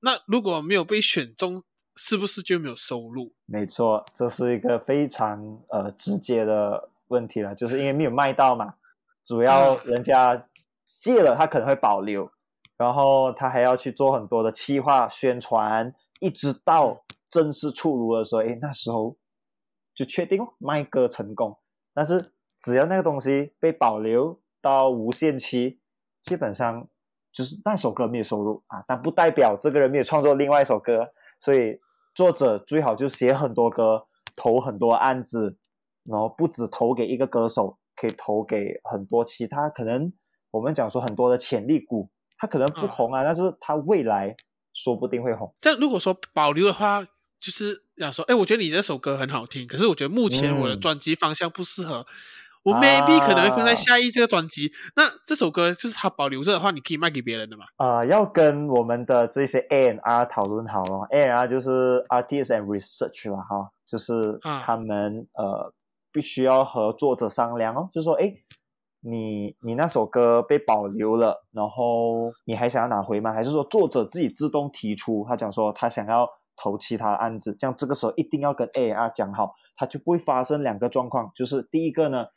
[0.01, 1.63] 那如果没有被选中，
[1.95, 3.33] 是不是就没有收入？
[3.45, 8.73] 没错，这是一个非常呃直接的问题了，就是因为没有卖到嘛。
[9.23, 10.47] 主要人家
[10.83, 12.29] 借了，他可能会保留，
[12.77, 19.15] 然后他还要去做很多的企划宣传，一直到正式出炉的时候，哎，那时候
[19.95, 21.57] 就确定卖歌成功。
[21.93, 25.79] 但是只要那个东西被保留到无限期，
[26.21, 26.87] 基本上
[27.31, 31.07] 就是那首歌没有收入啊，但不代表这个人没有创作另外一首歌。
[31.39, 31.79] 所以
[32.13, 35.57] 作者最好就写很多歌，投很多案子，
[36.03, 37.77] 然后不止投给一个歌手。
[37.95, 40.11] 可以投给很多其他可能，
[40.51, 44.35] 我们讲说很多的潜力股，它可能不红啊，啊但是它未来
[44.73, 45.53] 说不定会红。
[45.61, 47.03] 但如果说保留的话，
[47.39, 52.05] 就是要说，哎，我觉得你这首歌很好听，可是我觉得目前我的专辑方向不适合，嗯、
[52.63, 54.71] 我 maybe、啊、可能会放在下一这个专辑。
[54.95, 57.65] 那这首歌就是它保留着的话，你可以卖给别人的嘛？
[57.75, 65.73] 啊、呃，要跟我们的这些 A&R 讨论好了，A&R 就是 Artist and Research 了哈，就是他们、啊、呃。
[66.13, 68.31] 必须要和作者商量哦，就是说，哎，
[69.01, 73.33] 你你那首歌被保留了，然后你还想要拿回吗？
[73.33, 82.27] 还是说作者自己自动提出，他讲说他想要投其他案子，这样这个时候一定要跟 A&R 讲好，他就不会发生两个状况，就是第一个呢，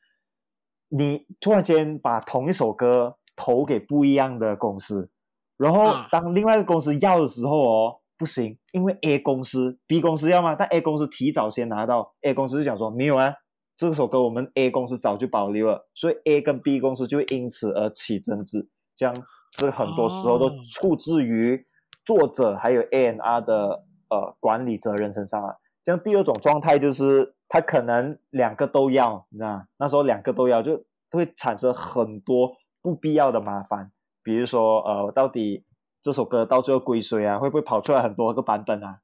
[0.89, 5.11] 你突然间把同一首歌投给不一样的公司，
[5.59, 10.55] 然后当另外一个公司要的时候哦，不行，因为 A 公司 B 公司要吗？
[10.55, 13.35] 但 A 公司提早先拿到，A 公司就讲说没有啊。
[13.77, 19.14] 这首歌我们 A 公司早就保留了，所以 A 跟 B 公司就因此而起争执，这样
[19.53, 21.66] 这很多时候都出自于
[22.05, 25.57] 作者还有 A N R 的呃管理责任身上啊。
[25.85, 32.53] 这样第二种状态就是他可能两个都要，你知道，那时候两个都要就会产生很多
[32.83, 35.64] 不必要的麻烦，比如说呃，到底
[36.03, 37.39] 这首歌到最后归谁啊？
[37.39, 39.01] 会不会跑出来很多个版本啊？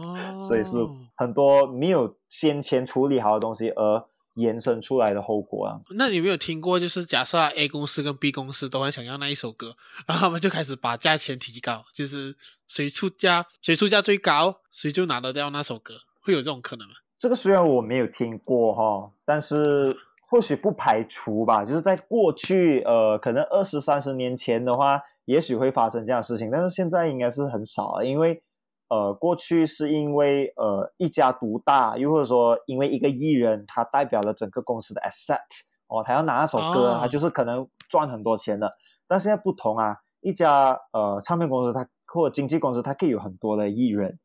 [0.46, 0.72] 所以是
[1.14, 4.04] 很多没有先前处理好的东西，而
[4.34, 5.78] 延伸出来的后果啊。
[5.96, 12.36] 那你有没有听过，就是假设 A 公司跟 B 公司都很想要那一首歌， 然后他们就开始把价钱提高，就是
[12.66, 16.94] 谁出价谁出价最高，谁就拿得掉那首歌，会有这种可能吗？
[17.16, 19.96] 这个虽然我没有听过哈，但是
[20.28, 21.62] 或许不排除吧。
[21.66, 28.42] 就是在过去，呃，可能二十三十年前的话，也许会发生这样的事情，但是现在应该是很少了，因为。
[28.88, 35.38] 呃，过去是因为呃一家独大，又或者说因为一个艺人，他代表了整个公司的 asset
[35.88, 38.70] 哦，他要拿那首歌，哦、他就是可能赚很多钱的。
[39.08, 44.18] 但现在不同啊，一家呃唱片公司，他或者经纪公司，它可以有很多的艺人，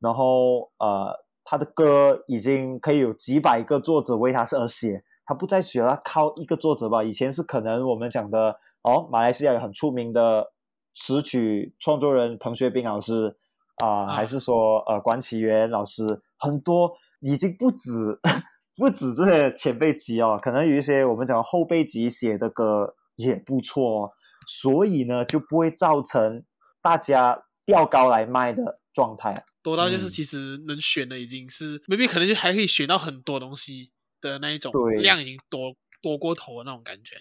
[0.00, 7.02] 然后呃他的歌已经可以有几百个作者为他而写，他不再需要靠一个作者吧？
[7.04, 10.52] 以前是可能我们讲的哦，马来西亚有很出名的
[10.94, 13.36] 词曲创作人彭学斌老师。
[13.80, 16.04] 啊、呃，还是说呃，管启源老师
[16.38, 17.88] 很多已经不止
[18.76, 24.10] 不止这些前辈级哦，可能有一些我们讲后辈级写的歌也不错，哦，
[24.48, 26.44] 所以呢就不会造成
[26.80, 37.16] 大家调高来卖的状态，多到就是其实能选的已经是、嗯、maybe 可能就还可以选到很多东西的那一种量已经多多过头的那种感觉。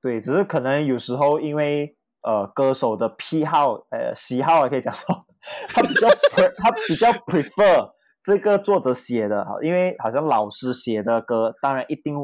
[0.00, 5.18] 对，只是可能有时候因为呃歌手的癖好呃喜好也可以讲说。
[5.68, 12.14] 他比较 pre, 他比较 prefer 这个作者写的哈，因为好像老师写的歌，当然一定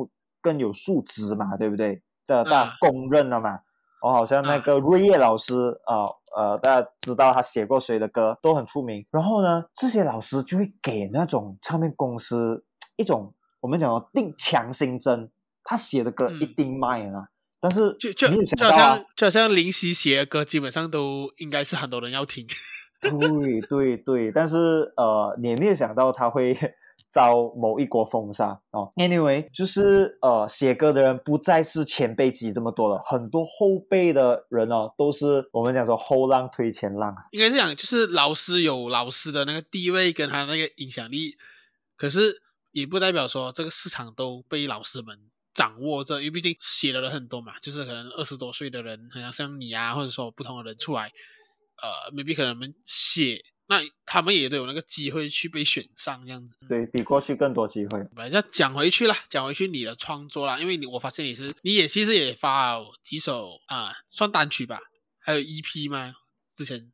[0.40, 2.02] 更有素质嘛，对不对？
[2.24, 3.60] 这大家公认了嘛。
[4.00, 9.04] 哦、好像那个瑞叶老师啊，呃，大家知道他写过谁的歌，都很出名。
[9.10, 15.28] 然后呢，这些老师就会给那种唱片公司一种我们讲的定强心针，
[15.64, 17.18] 他写的歌一定卖啊。
[17.18, 17.28] 嗯、
[17.60, 22.46] 但是就就就好像就好像林夕写的歌，基本上都应该是很多人要听。
[23.00, 26.56] 对对对，但是呃，你也没有想到他会
[27.08, 28.92] 遭某一国封杀哦。
[28.96, 37.14] Anyway，就是呃，写歌的人不再是前辈级这么多了，很多后辈的人哦，都是我们讲说后浪推前浪。
[37.30, 41.36] 应该是讲，就是老师有老师的那个地位跟他那个影响力，
[41.96, 42.42] 可是
[42.72, 45.18] 也不代表说这个市场都被老师们
[45.58, 51.10] 掌握着，因为毕竟写的人很多嘛，就是可能二十多岁的人，好像像你啊，或者说不同的人出来。
[51.82, 58.06] 呃，maybe 可能我们写，那他们也都有那个机会去被选上这样子，对，比过去更多机会。
[58.30, 64.78] 要讲回去了，讲回去你的创作啦，因为你我发现你是，你也其实也发几首啊，算单曲吧，
[65.20, 66.14] 还有 EP 吗？
[66.54, 66.92] 之前，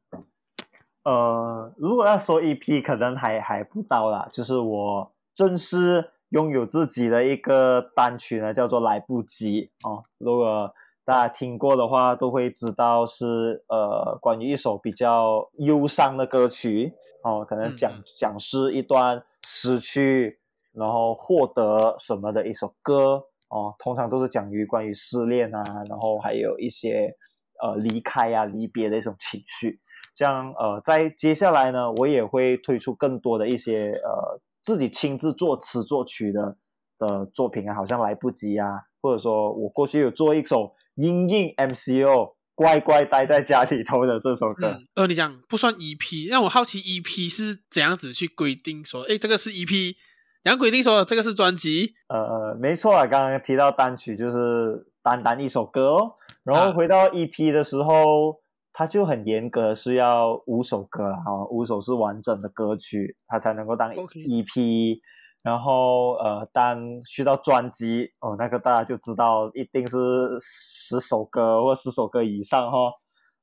[1.05, 10.75] 呃，如果要说 EP，可能还还不到啦，就是我正式拥有自己的一个单曲呢，叫做来不及哦，如果。
[11.07, 20.41] 大家听过的话都会知道是呃关于一首比较忧伤的歌曲哦，可能讲讲是一段失去
[20.73, 27.15] 然后获得什么的一首歌哦，通常都是讲于关于失恋啊，然后还有一些
[27.61, 29.79] 呃离开啊离别的一种情绪。
[30.15, 36.57] 像呃在接下来呢，我也会推出更多的一些呃自己亲自作词作曲的
[36.99, 38.67] 的作品啊，好像来不及啊，
[39.03, 40.75] 或者说我过去有做一首。
[40.97, 49.97] 音应 MCO 乖乖待在家里头的这首歌，嗯、呃，你讲不算 EP，让我好奇 EP 是怎样子去规定说，哎，这个是 EP，
[50.45, 51.95] 怎样规定说这个是专辑？
[52.07, 56.13] 呃，没错啊，刚刚提到单曲就是单单一首歌哦，
[56.45, 58.37] 然后回到 EP 的时候，啊、
[58.75, 64.99] 它就很严格，是要五首歌啊，五首是完整的歌曲，它才能够当 EP。
[65.45, 69.99] 然后呃，当去到专辑哦，那个大家就知道一定是
[70.41, 72.91] 十首歌或十首歌以上哈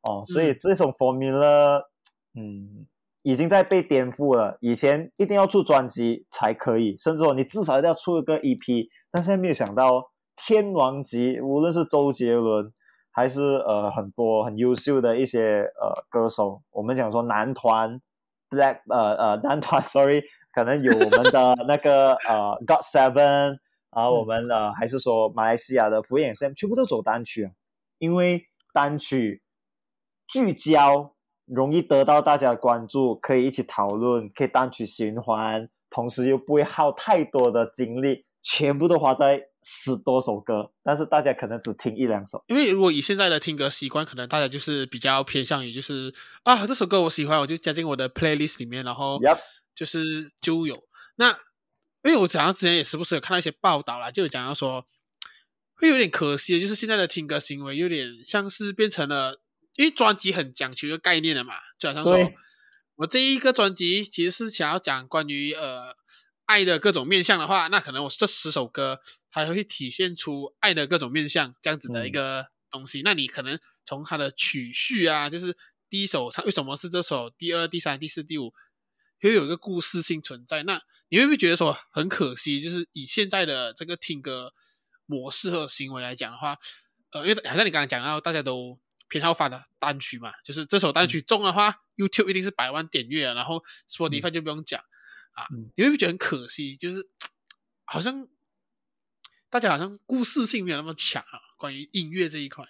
[0.02, 1.80] 哦，所以这种 formula
[2.34, 2.88] 嗯，
[3.22, 4.58] 已经在被颠覆了。
[4.62, 8.88] 以前一定要出专辑才可以，甚至说你至少一定要出一个 EP。
[9.12, 12.74] 但现在没有想到天王级，无论是周杰伦
[13.12, 18.01] 还是呃很多很优秀的一些呃歌手，我们讲说男团
[18.49, 20.24] Black 呃呃 男团，sorry。
[20.53, 23.57] 可能有我们的那个呃 God Seven
[23.89, 27.51] 啊，我们呃还是说马来西亚的福眼 SM 全部都走单曲啊，
[27.99, 29.41] 因为单曲
[30.28, 31.14] 聚焦，
[31.45, 42.44] 容易得到大家的关注，可以一起讨论，可以单曲循环，同时又不会耗太多的精力，全部都花在十多首歌，但是大家可能只听一两首。
[42.48, 46.14] 因为如果以现在的听歌习惯，可能大家就是比较偏向于就是
[46.44, 49.20] 啊这首歌我喜欢，我就加进我的 playlist 里面，然后。
[49.74, 50.84] 就是就有
[51.16, 51.30] 那，
[52.04, 54.86] 因为我早上之前也时不时有看到一些报道啦，就有讲到说，
[55.76, 59.39] 会有点可惜，就是现在的听歌行为有点像是变成了，
[59.78, 62.32] 因为专辑很讲求一个概念的嘛，就好像说，
[62.98, 65.96] 我这一个专辑其实是想要讲关于呃
[66.52, 68.99] 爱的各种面相的话，那可能我这十首歌
[69.32, 72.99] 它会体现出爱的各种面相这样子的一个东西。
[72.99, 75.56] 嗯、那你可能从它的曲序啊，就是
[75.89, 78.54] 第一首唱为什么是这首，第二、第三、第四、第五，
[79.22, 80.64] 会有一个故事性存在。
[80.64, 82.62] 那你会不会觉得说很可惜？
[82.62, 84.54] 就是以现在的这个听歌
[85.06, 86.58] 模式和行为来讲的话，
[87.12, 88.78] 呃，因为好像你刚刚讲到，大家都
[89.08, 94.82] 偏好发的单曲嘛，就是这首单曲中的话、嗯、，YouTube 一定是百万点阅啊，然后 Spotify 就不用讲。
[94.82, 94.86] 嗯
[95.34, 96.76] 啊，你会不会觉得很可惜？
[96.76, 97.10] 就是
[97.86, 98.28] 好像
[99.50, 101.40] 大家好像故事性没有那么强啊。
[101.58, 102.66] 关于音乐这一块，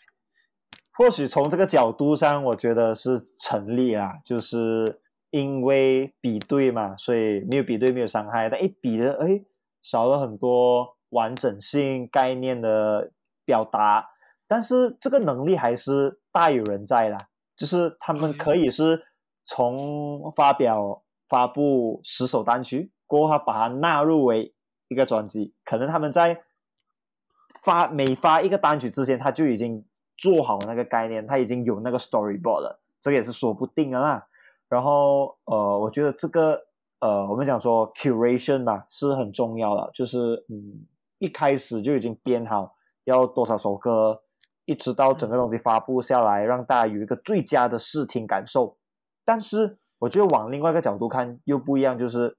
[0.92, 4.14] 或许从这个角度上，我觉得是成立啊。
[4.26, 8.50] 就是因为比对嘛，所以没有比对没有伤害。
[8.50, 9.42] 但一比的，哎，
[9.82, 13.12] 少了很多完整性概念的
[13.46, 14.10] 表达。
[14.48, 17.18] 但是这个能力还是大有人在啦，
[17.56, 19.06] 就是他们可以是
[19.46, 21.04] 从发表。
[21.32, 24.54] 发布十首单曲过后，他把它纳入为
[24.90, 25.54] 一个专辑。
[25.64, 26.42] 可能他们在
[27.64, 29.86] 发每发一个单曲之前，他就已经
[30.18, 32.82] 做好那个概念，他已经有那个 storyboard 了。
[33.00, 34.28] 这个也是说不定的啦。
[34.68, 36.62] 然后，呃，我觉得这个，
[37.00, 39.90] 呃，我们讲说 curation 吧，是很重要的。
[39.94, 40.86] 就是，嗯，
[41.20, 42.76] 一开始就已经编好
[43.06, 44.22] 要多少首歌，
[44.66, 48.78] 一直到整个东西发布下来，让大家有一个最佳的视听感受。
[49.24, 52.36] 但是，我觉得往另外一个角度看又不一样，就是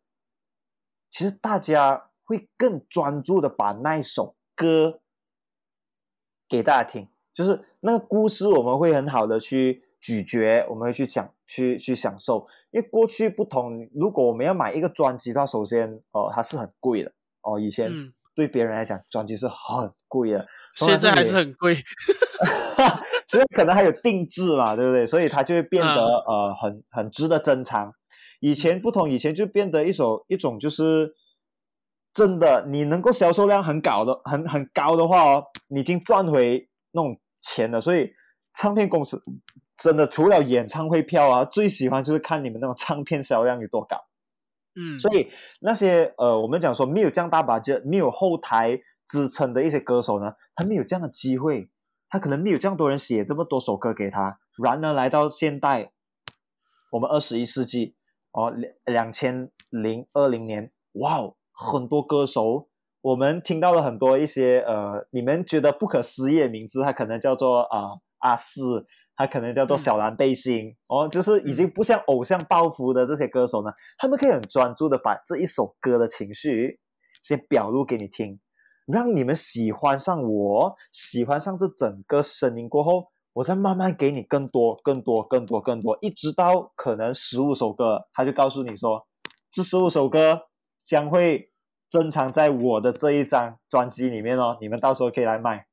[1.11, 5.01] 其实大家会更专注的把那一首歌
[6.49, 12.49] 给大家听，就是那个故事我们会很好的去咀嚼，我们会去讲，去去享受。
[12.73, 17.89] 因为过去不同，如果我们要买一个专辑的话，首先哦、呃、它是很贵的哦，以前
[18.35, 21.77] 对别人来讲、嗯、专辑是很贵的，现在还是很贵。
[23.29, 25.07] 所以可能还有定制嘛，对不对？
[25.07, 27.93] 所以它就会变得、嗯、呃很很值得珍藏。
[28.41, 31.15] 以前不同，以前就变得一首一种就是
[32.13, 37.81] 真的，你能够销售量很高的很很高的话哦，你已经赚回那种钱了。
[37.81, 38.11] 所以
[38.55, 39.23] 唱片公司
[39.77, 43.97] 真的除了演唱会票啊，最喜欢就是看你们那种唱片销量有多高。
[44.75, 51.71] 嗯，所以那些呃我们讲说没有这样大把就没有后台支撑的一些歌手呢，他没有这样的机会。
[52.15, 55.93] 他可能没有这样多人写这么多首歌给他，然而来到现代，
[56.91, 57.95] 我们二十一世纪
[58.33, 62.69] 哦，两两千零二零年，哇哦，很多歌手，
[63.01, 76.81] 我们听到了很多一些呃，你们觉得不可思议的名字，他可能叫做啊、阿四，他可能叫做小蓝背心、嗯、哦，就是已经不像偶像包袱的这些歌手呢，他们可以很专注的把这一首歌的情绪
[77.23, 78.41] 先表露给你听。
[78.87, 89.07] 让你们喜欢上我，喜欢上这整个声音过后，我再慢慢给你更多、更多、更多、更多，一直到可能十五首歌，他就告诉你说，
[89.53, 90.43] 这十五首歌
[90.85, 91.53] 将会
[91.89, 95.65] 珍藏在我的这一张专辑里面哦，你们到时候可以来买，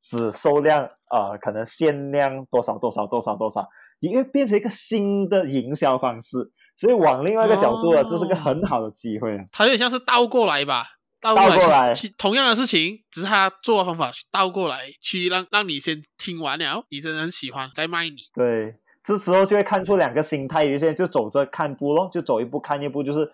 [0.00, 3.68] 只数量呃，可能限量多少多少多少多少，
[4.00, 6.36] 因为变成一个新的营销方式，
[6.76, 10.84] 所以往另外一个角度啊，这是个很好的机会啊，它有点像是倒过来吧。
[11.20, 18.14] 倒过来，过来同样的事情，只是他做的方法倒过来，去让让你先听完了，你真的很喜欢，再卖你。
[18.32, 23.28] 对，这时候就会看出两个心态，有些人就走着看步咯，就走一步看一步，就是，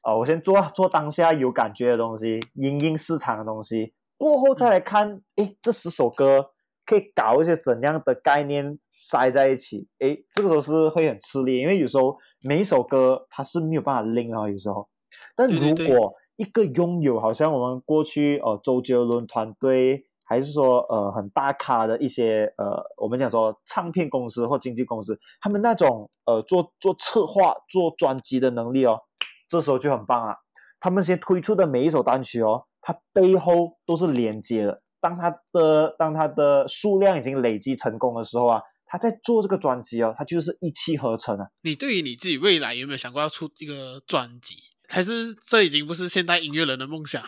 [0.00, 6.50] 哦，我先做做当下有感觉的东西，因应市场的东西，过后再来看，诶，这十首歌
[6.84, 14.88] 可以搞一些怎样的概念塞在一起，诶，这个时候是会很吃力，因为有时候每一首歌它是没有办法拎啊，有时候，
[15.34, 16.14] 但如果。
[16.38, 29.00] 一个拥有好像我们过去呃周杰伦团队，还是说呃很大咖的一些呃我们讲说唱片公司或经纪公司，他们那种呃做做策划做专辑的能力哦，
[29.48, 30.36] 这时候就很棒啊。
[30.80, 34.82] 他们先推出的每一首单曲哦，它背后都是连接的。
[35.00, 41.46] 当它的当它的数量已经累积成功的时候啊，他在做这个专辑哦，它就是一气呵成啊。
[41.62, 44.54] 你对于你自己未来有没有想过要出一个专辑？
[44.88, 47.22] 还是这已经不是现代音乐人的梦想。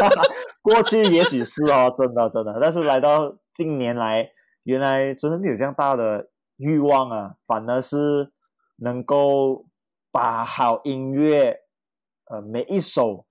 [0.62, 2.58] 过去也许是哦，真的真的。
[2.60, 4.30] 但是来到近年来，
[4.64, 8.32] 原来真的没有这样大的欲望啊，反而是
[8.76, 9.66] 能够
[10.10, 11.60] 把好音乐，
[12.30, 13.24] 呃，每一首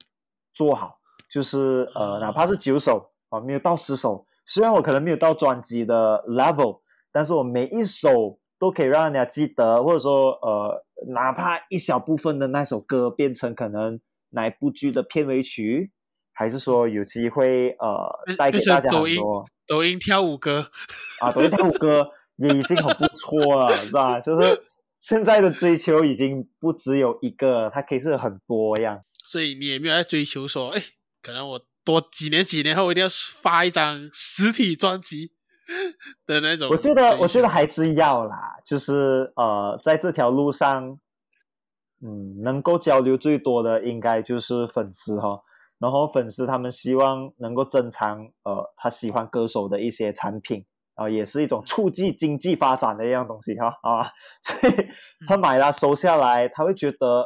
[0.53, 6.81] 做好，就是呃，哪怕是九首啊，没有到十首，虽然我可能没有到专辑的 level，
[7.11, 10.81] 但是我每一首都可以让人家记得，或者说呃。
[11.07, 15.91] 哪怕一小部分的那首歌变成可能哪一部剧的片尾曲，
[16.31, 19.21] 还是说有机会呃带给大家很多抖音，
[19.67, 20.71] 抖音跳舞歌
[21.19, 24.21] 啊，抖音跳舞歌也已经很不错了， 是吧？
[24.21, 24.63] 就是
[25.07, 29.03] 现在的追求已经不只有一个，它可以是很多样。
[29.23, 30.81] 所以你也没有在追求说，哎，
[31.21, 35.31] 可能我多几年几年后我一定要发一张实体专辑
[36.25, 36.69] 的那种。
[36.71, 40.99] 我觉得，我觉得还是要啦，就是呃，在这条路上，
[42.01, 45.39] 嗯，能够交流最多的应该就是粉丝哈。
[45.77, 50.65] 然后粉丝他们希望能够珍藏呃他喜欢歌手的一些产品
[50.95, 54.11] 啊、呃，也是一种促进经济发展的一样东西哈啊，
[54.43, 54.73] 所以
[55.27, 57.25] 他买了收下来，他会觉得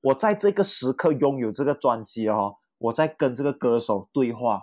[0.00, 4.62] 我在这个时刻拥有这个专辑哦，我在跟这个歌手对话，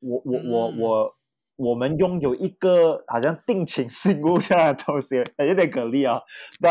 [0.00, 1.14] 我我我我
[1.56, 6.20] 我们拥有一个好像定情信物这样的东西，有点给力啊，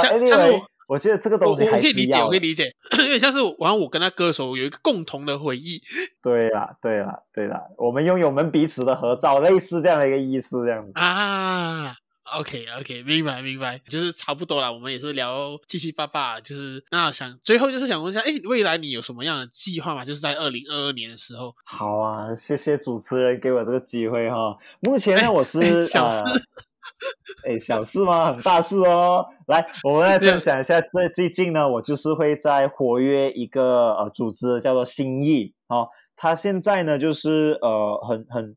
[0.01, 0.49] 像像
[0.87, 2.75] 我觉得这个东西还是要，我可以理解，我可以理解，
[3.05, 5.81] 因为像是我，我跟他歌手有一个共同的回忆。
[6.21, 11.95] 对啦，对啦，对啦，我们拥有我们彼此的合照，类似这样的一个意思，这样子啊。
[12.37, 14.71] OK，OK，okay, okay, 明白，明白，就是差不多啦。
[14.71, 20.05] 我们也是聊七七八八，就是那想最后就是想问一下，哎，未来你有什么样的计划吗？
[20.05, 21.53] 就是在二零二二年的时候。
[21.65, 24.57] 好啊，谢谢主持人给我这个机会哈。
[24.79, 26.19] 目前呢，我是小事。
[26.23, 26.72] 呃
[27.47, 28.33] 哎，小事吗？
[28.33, 29.25] 很大事哦！
[29.47, 30.79] 来，我们来分享一下。
[30.81, 35.87] 最最近呢，我就是会在活跃一个呃组织，叫做新意哦。
[36.15, 38.55] 他现在呢，就是呃很很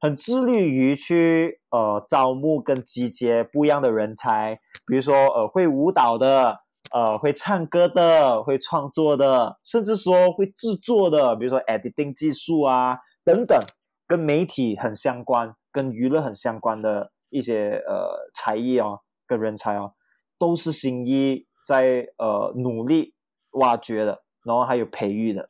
[0.00, 6.58] 很致力于去呃招募跟集结不一样的人才，比如说呃会舞蹈的，
[6.92, 13.58] 呃会唱歌的，会创作的，甚至说会制作的，比如说 editing 技术啊等等，
[14.06, 17.10] 跟媒体很相关，跟娱乐很相关的。
[17.30, 19.94] 一些呃才艺哦，跟人才哦，
[20.38, 23.14] 都是新一在呃努力
[23.52, 25.48] 挖掘的，然后还有培育的。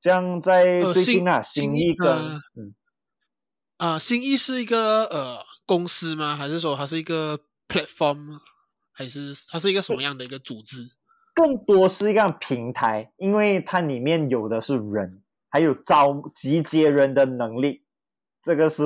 [0.00, 2.10] 这样在最近啊，新一跟
[2.56, 2.74] 嗯
[3.78, 6.36] 啊，新一是一个呃公司吗？
[6.36, 8.38] 还是说它是一个 platform？
[8.92, 10.90] 还是它是一个什么样的一个组织？
[11.34, 17.84] 更多是一个平台，因为它里面有的是人，还有招集结人的能力，
[18.42, 18.84] 这个是.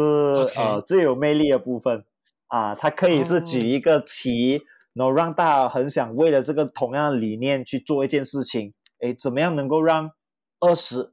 [0.57, 2.05] 呃最有魅力的部分。
[2.49, 4.62] 啊，它可以是举一个旗，oh.
[4.94, 8.72] 然后让大家很想为了这个同样的理念去做一件事情。
[9.01, 10.11] 诶，怎么样能够让
[10.59, 11.12] 二十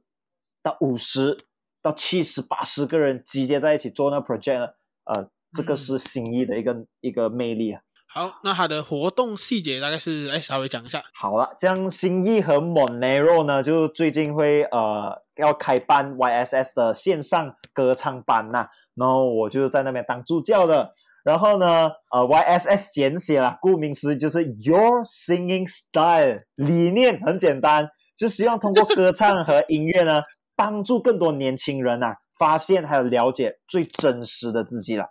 [0.62, 1.36] 到五十
[1.80, 4.66] 到七十八十个人集结在一起做那个 project 呢？
[5.04, 7.80] 呃，这个是新意的一个、嗯、一个魅力啊。
[8.08, 11.02] 好，那它的活动细节大概是，哎，稍微讲一下。
[11.14, 20.94] 好了，这样新意和 Monero 呢，就最近会呃要开办 YSS 的线上歌唱班呐、啊，然后我就在那边当助教的。
[21.26, 30.22] 然后呢，呃，YSS 简写了，顾名思义就是 Your Singing Style，理念很简单，就希望通过歌唱和音乐呢，
[30.54, 35.06] 帮助更多年轻人啊，发现还有了解最真实的自己了。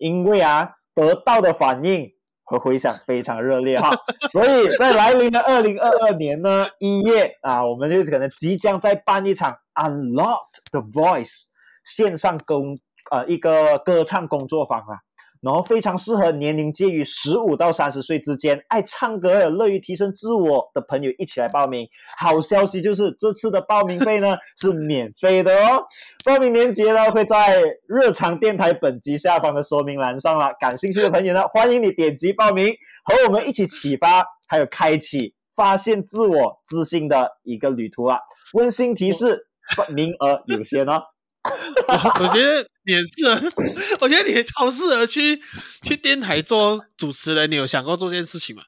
[0.00, 2.10] 因为啊，得到的反应
[2.42, 3.96] 和回响非常热烈哈，
[4.32, 10.40] 所以在来临的二零二二年呢，一月啊，我们就可能即将再办一场 Unlock
[10.72, 11.44] the Voice
[11.84, 12.76] 线上工
[13.12, 14.98] 呃一个歌唱工作坊啊。
[15.42, 21.86] 然后非常适合年龄介于十五到三十岁之间，爱唱歌、有乐于提升自我的朋友一起来报名。
[22.16, 25.82] 好消息就是这次的报名费呢是免费的哦。
[26.24, 30.52] 报名链接呢会在日常电台本集下方的说明栏上了。
[30.60, 32.72] 感兴趣的朋友呢，欢迎你点击报名，
[33.04, 38.18] 和我们一起启发，还有开启发现自我自信的一个旅途啊！
[38.54, 39.48] 温馨提示，
[39.92, 41.02] 名额有限哦。
[42.20, 43.52] 我觉得你很适合，
[44.00, 45.36] 我觉得你超适合去
[45.82, 47.50] 去电台做主持人。
[47.50, 48.62] 你有想过做这件事情吗？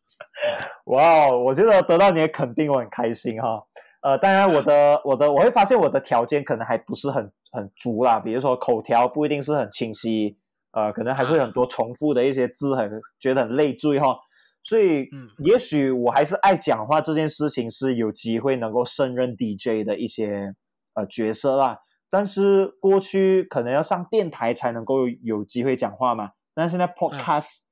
[0.86, 3.62] 哇，wow, 我觉得得到你的肯定，我很开心哈。
[4.02, 10.36] 呃，当然，我的我的我会发现我的条件可能还不是很很足啦，比如说口条不一定是很清晰，
[10.72, 14.16] 呃，可能还会很多重复的一些字很，很觉得很累赘哈。
[14.64, 20.52] 所以，嗯，也许我还是爱讲话这件事情是有机会能够胜任 DJ 的一些
[20.94, 21.78] 呃角色啦。
[22.14, 27.62] 但是过去可能要上电台才能够有机会讲话嘛，但是现在 podcast，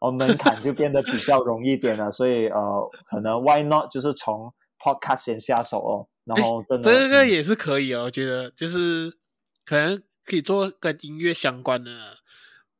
[0.00, 9.08] 哦门槛就变得比较容易点了，所以呃，可能 why not 就是从 podcast 先下手哦，然后真的这个也是可以哦，我觉得就是
[9.64, 12.16] 可能可以做跟音乐相关的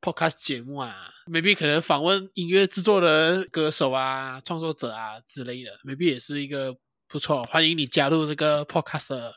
[0.01, 0.93] podcast 节目啊
[1.31, 6.75] ，maybe 可能访问音乐制作人、歌手啊、创作者啊之类的，maybe 也是一个。
[7.11, 9.35] 不错，欢迎你加入这个 podcast 的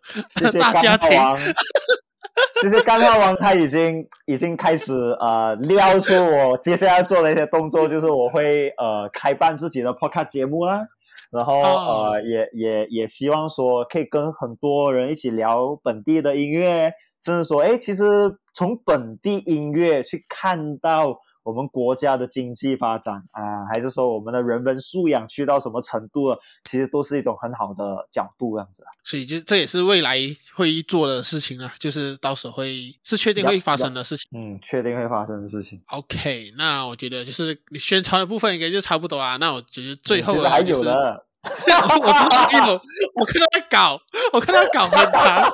[0.60, 1.10] 大家庭。
[2.62, 10.86] 谢谢干话王，他已经已经开始呃撩出我接下来做的一些动作，就是我会呃开办自己的 podcast 节目啦，
[11.32, 16.92] 然后、哦、呃也也也希望说可以跟很多人一起聊本地的音乐，
[17.26, 18.06] 甚至说哎，其实
[18.54, 28.90] 从本地音乐去看到我们国家的经济发展啊，还是说我们的人文素养去到什么程度了，其实都是一种很好的角度，这样子啊。
[29.04, 30.18] 所以就这也是未来
[30.56, 34.30] 会做的事情啊，就是到时候会是确定会发生的事情。
[34.34, 35.82] 嗯，确定会发生的事情。
[35.88, 39.38] OK，那我觉得就是你宣传的部分应该就差不多啊。
[39.38, 42.82] 那我觉得最后的、就是、还有的，我知道有，
[43.16, 44.00] 我看到他搞，
[44.32, 45.52] 我看到他搞很长，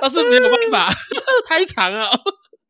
[0.00, 0.94] 但是没有办法，
[1.48, 2.10] 太长了。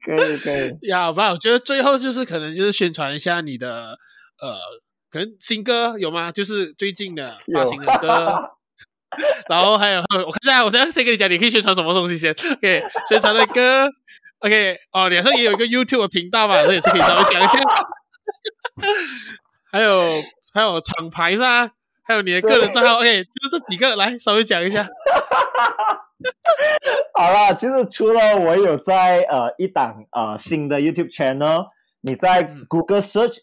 [0.04, 3.96] 可以可以呀，好吧，我觉得最后就是可能就是宣传一下你的
[4.40, 4.56] 呃，
[5.10, 6.32] 可能新歌有吗？
[6.32, 8.42] 就是最近的发行的歌，
[9.48, 13.88] 然后还有我看一下，我现在先跟你讲，你可以宣传什么东西先？OK，宣传的歌
[14.40, 17.58] ，OK，哦，你好像也有一个 YouTube 的频道嘛，这也是可以稍微讲一下。
[19.70, 20.02] 还有
[20.52, 21.70] 还有厂牌是吧？
[22.04, 24.84] 还有你的个人账号，OK，就是这几个，来稍微讲一下。
[27.14, 31.66] 好了，其实除了我有在呃一档呃新的 YouTube channel，
[32.00, 33.38] 你在 Google search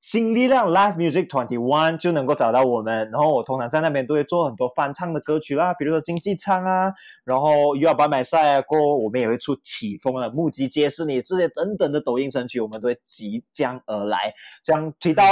[0.00, 3.08] 新力量 Live Music Twenty One 就能够找到我们。
[3.12, 6.92] 然后我通常在那边都会做很多翻唱的歌曲啦，比如说经济舱啊，
[7.24, 14.34] 然后 You Are By My Side 啊，过后我们也会出起风了，目击皆是你这些等等的抖音神曲，我们都会即将而来。
[14.64, 15.24] 这样提到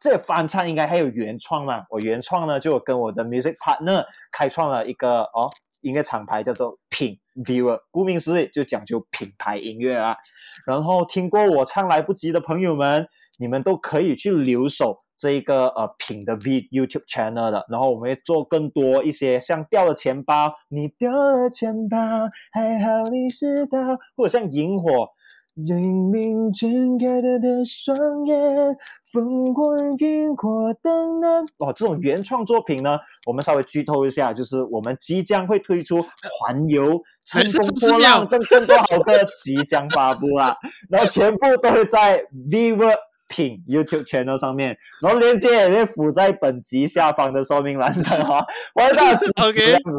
[0.00, 1.84] 这翻唱，应该还有原创嘛？
[1.90, 5.50] 我原创呢，就跟我的 music partner 开创了一个哦。
[5.84, 10.16] 音乐厂牌叫做品 Viewer，顾名思义就讲究品牌音乐啊。
[10.66, 13.06] 然后听过我唱来不及的朋友们，
[13.38, 17.64] 你们都可以去留守这一个呃品的 V YouTube channel 的。
[17.68, 21.98] 然后我们会做更多一些像掉了钱包，你掉了钱包，
[22.50, 23.78] 还好你知道，
[24.16, 25.08] 或者像萤火。
[25.54, 27.96] 黎明睁开的的双
[28.26, 28.36] 眼，
[29.12, 31.44] 烽火萤火灯难。
[31.58, 39.12] 哦，这种原创作品呢，我们稍微剧透一下，就是我们即将会推出环游乘风破浪更更多好歌
[39.44, 40.56] 即将发布啦，
[40.90, 42.92] 然后全部都会在 Vivo
[43.28, 48.44] 品 YouTube channel 上面，然后链接也会附在本集下方的说明栏上哈。
[48.74, 49.98] 我要大家支持这样子。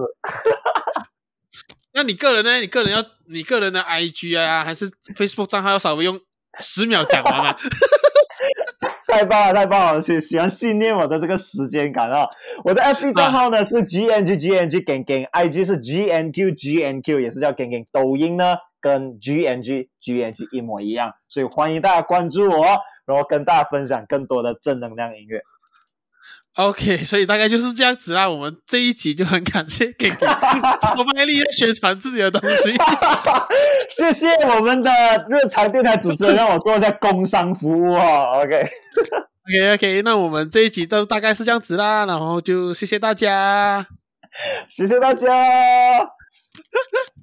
[1.96, 2.60] 那你个人呢？
[2.60, 6.20] 你个人要你个人的 IG 啊，还是 Facebook 账号要稍微用
[6.60, 7.56] 十秒讲完吗？
[9.08, 10.02] 太棒了，太棒了！
[10.02, 12.28] 喜喜欢信念我的这个时间感啊！
[12.66, 17.86] 我的 FB 账号呢、啊、是 GNG GNG Gang Gang，IG 是 GNQ GNQ，也是叫 Gang Gang。
[17.94, 22.66] 抖音呢跟 GNG GNG 一模一样，所以欢迎大家关注我，
[23.06, 25.42] 然后跟大家分享更多的正能量音乐。
[26.56, 28.30] OK， 所以大概就是这样子啦。
[28.30, 30.18] 我们这一集就很感谢 Gang
[30.80, 32.74] 超卖力的宣传自己的东西。
[33.90, 34.92] 谢谢我们的
[35.30, 38.46] 日常电台主持人让我做一下工商服务哦。
[39.48, 42.04] Okay, okay, 那我们这一集都大概是这样子啦。
[42.08, 43.86] 然后就谢谢大家，
[44.68, 45.30] 谢谢大家。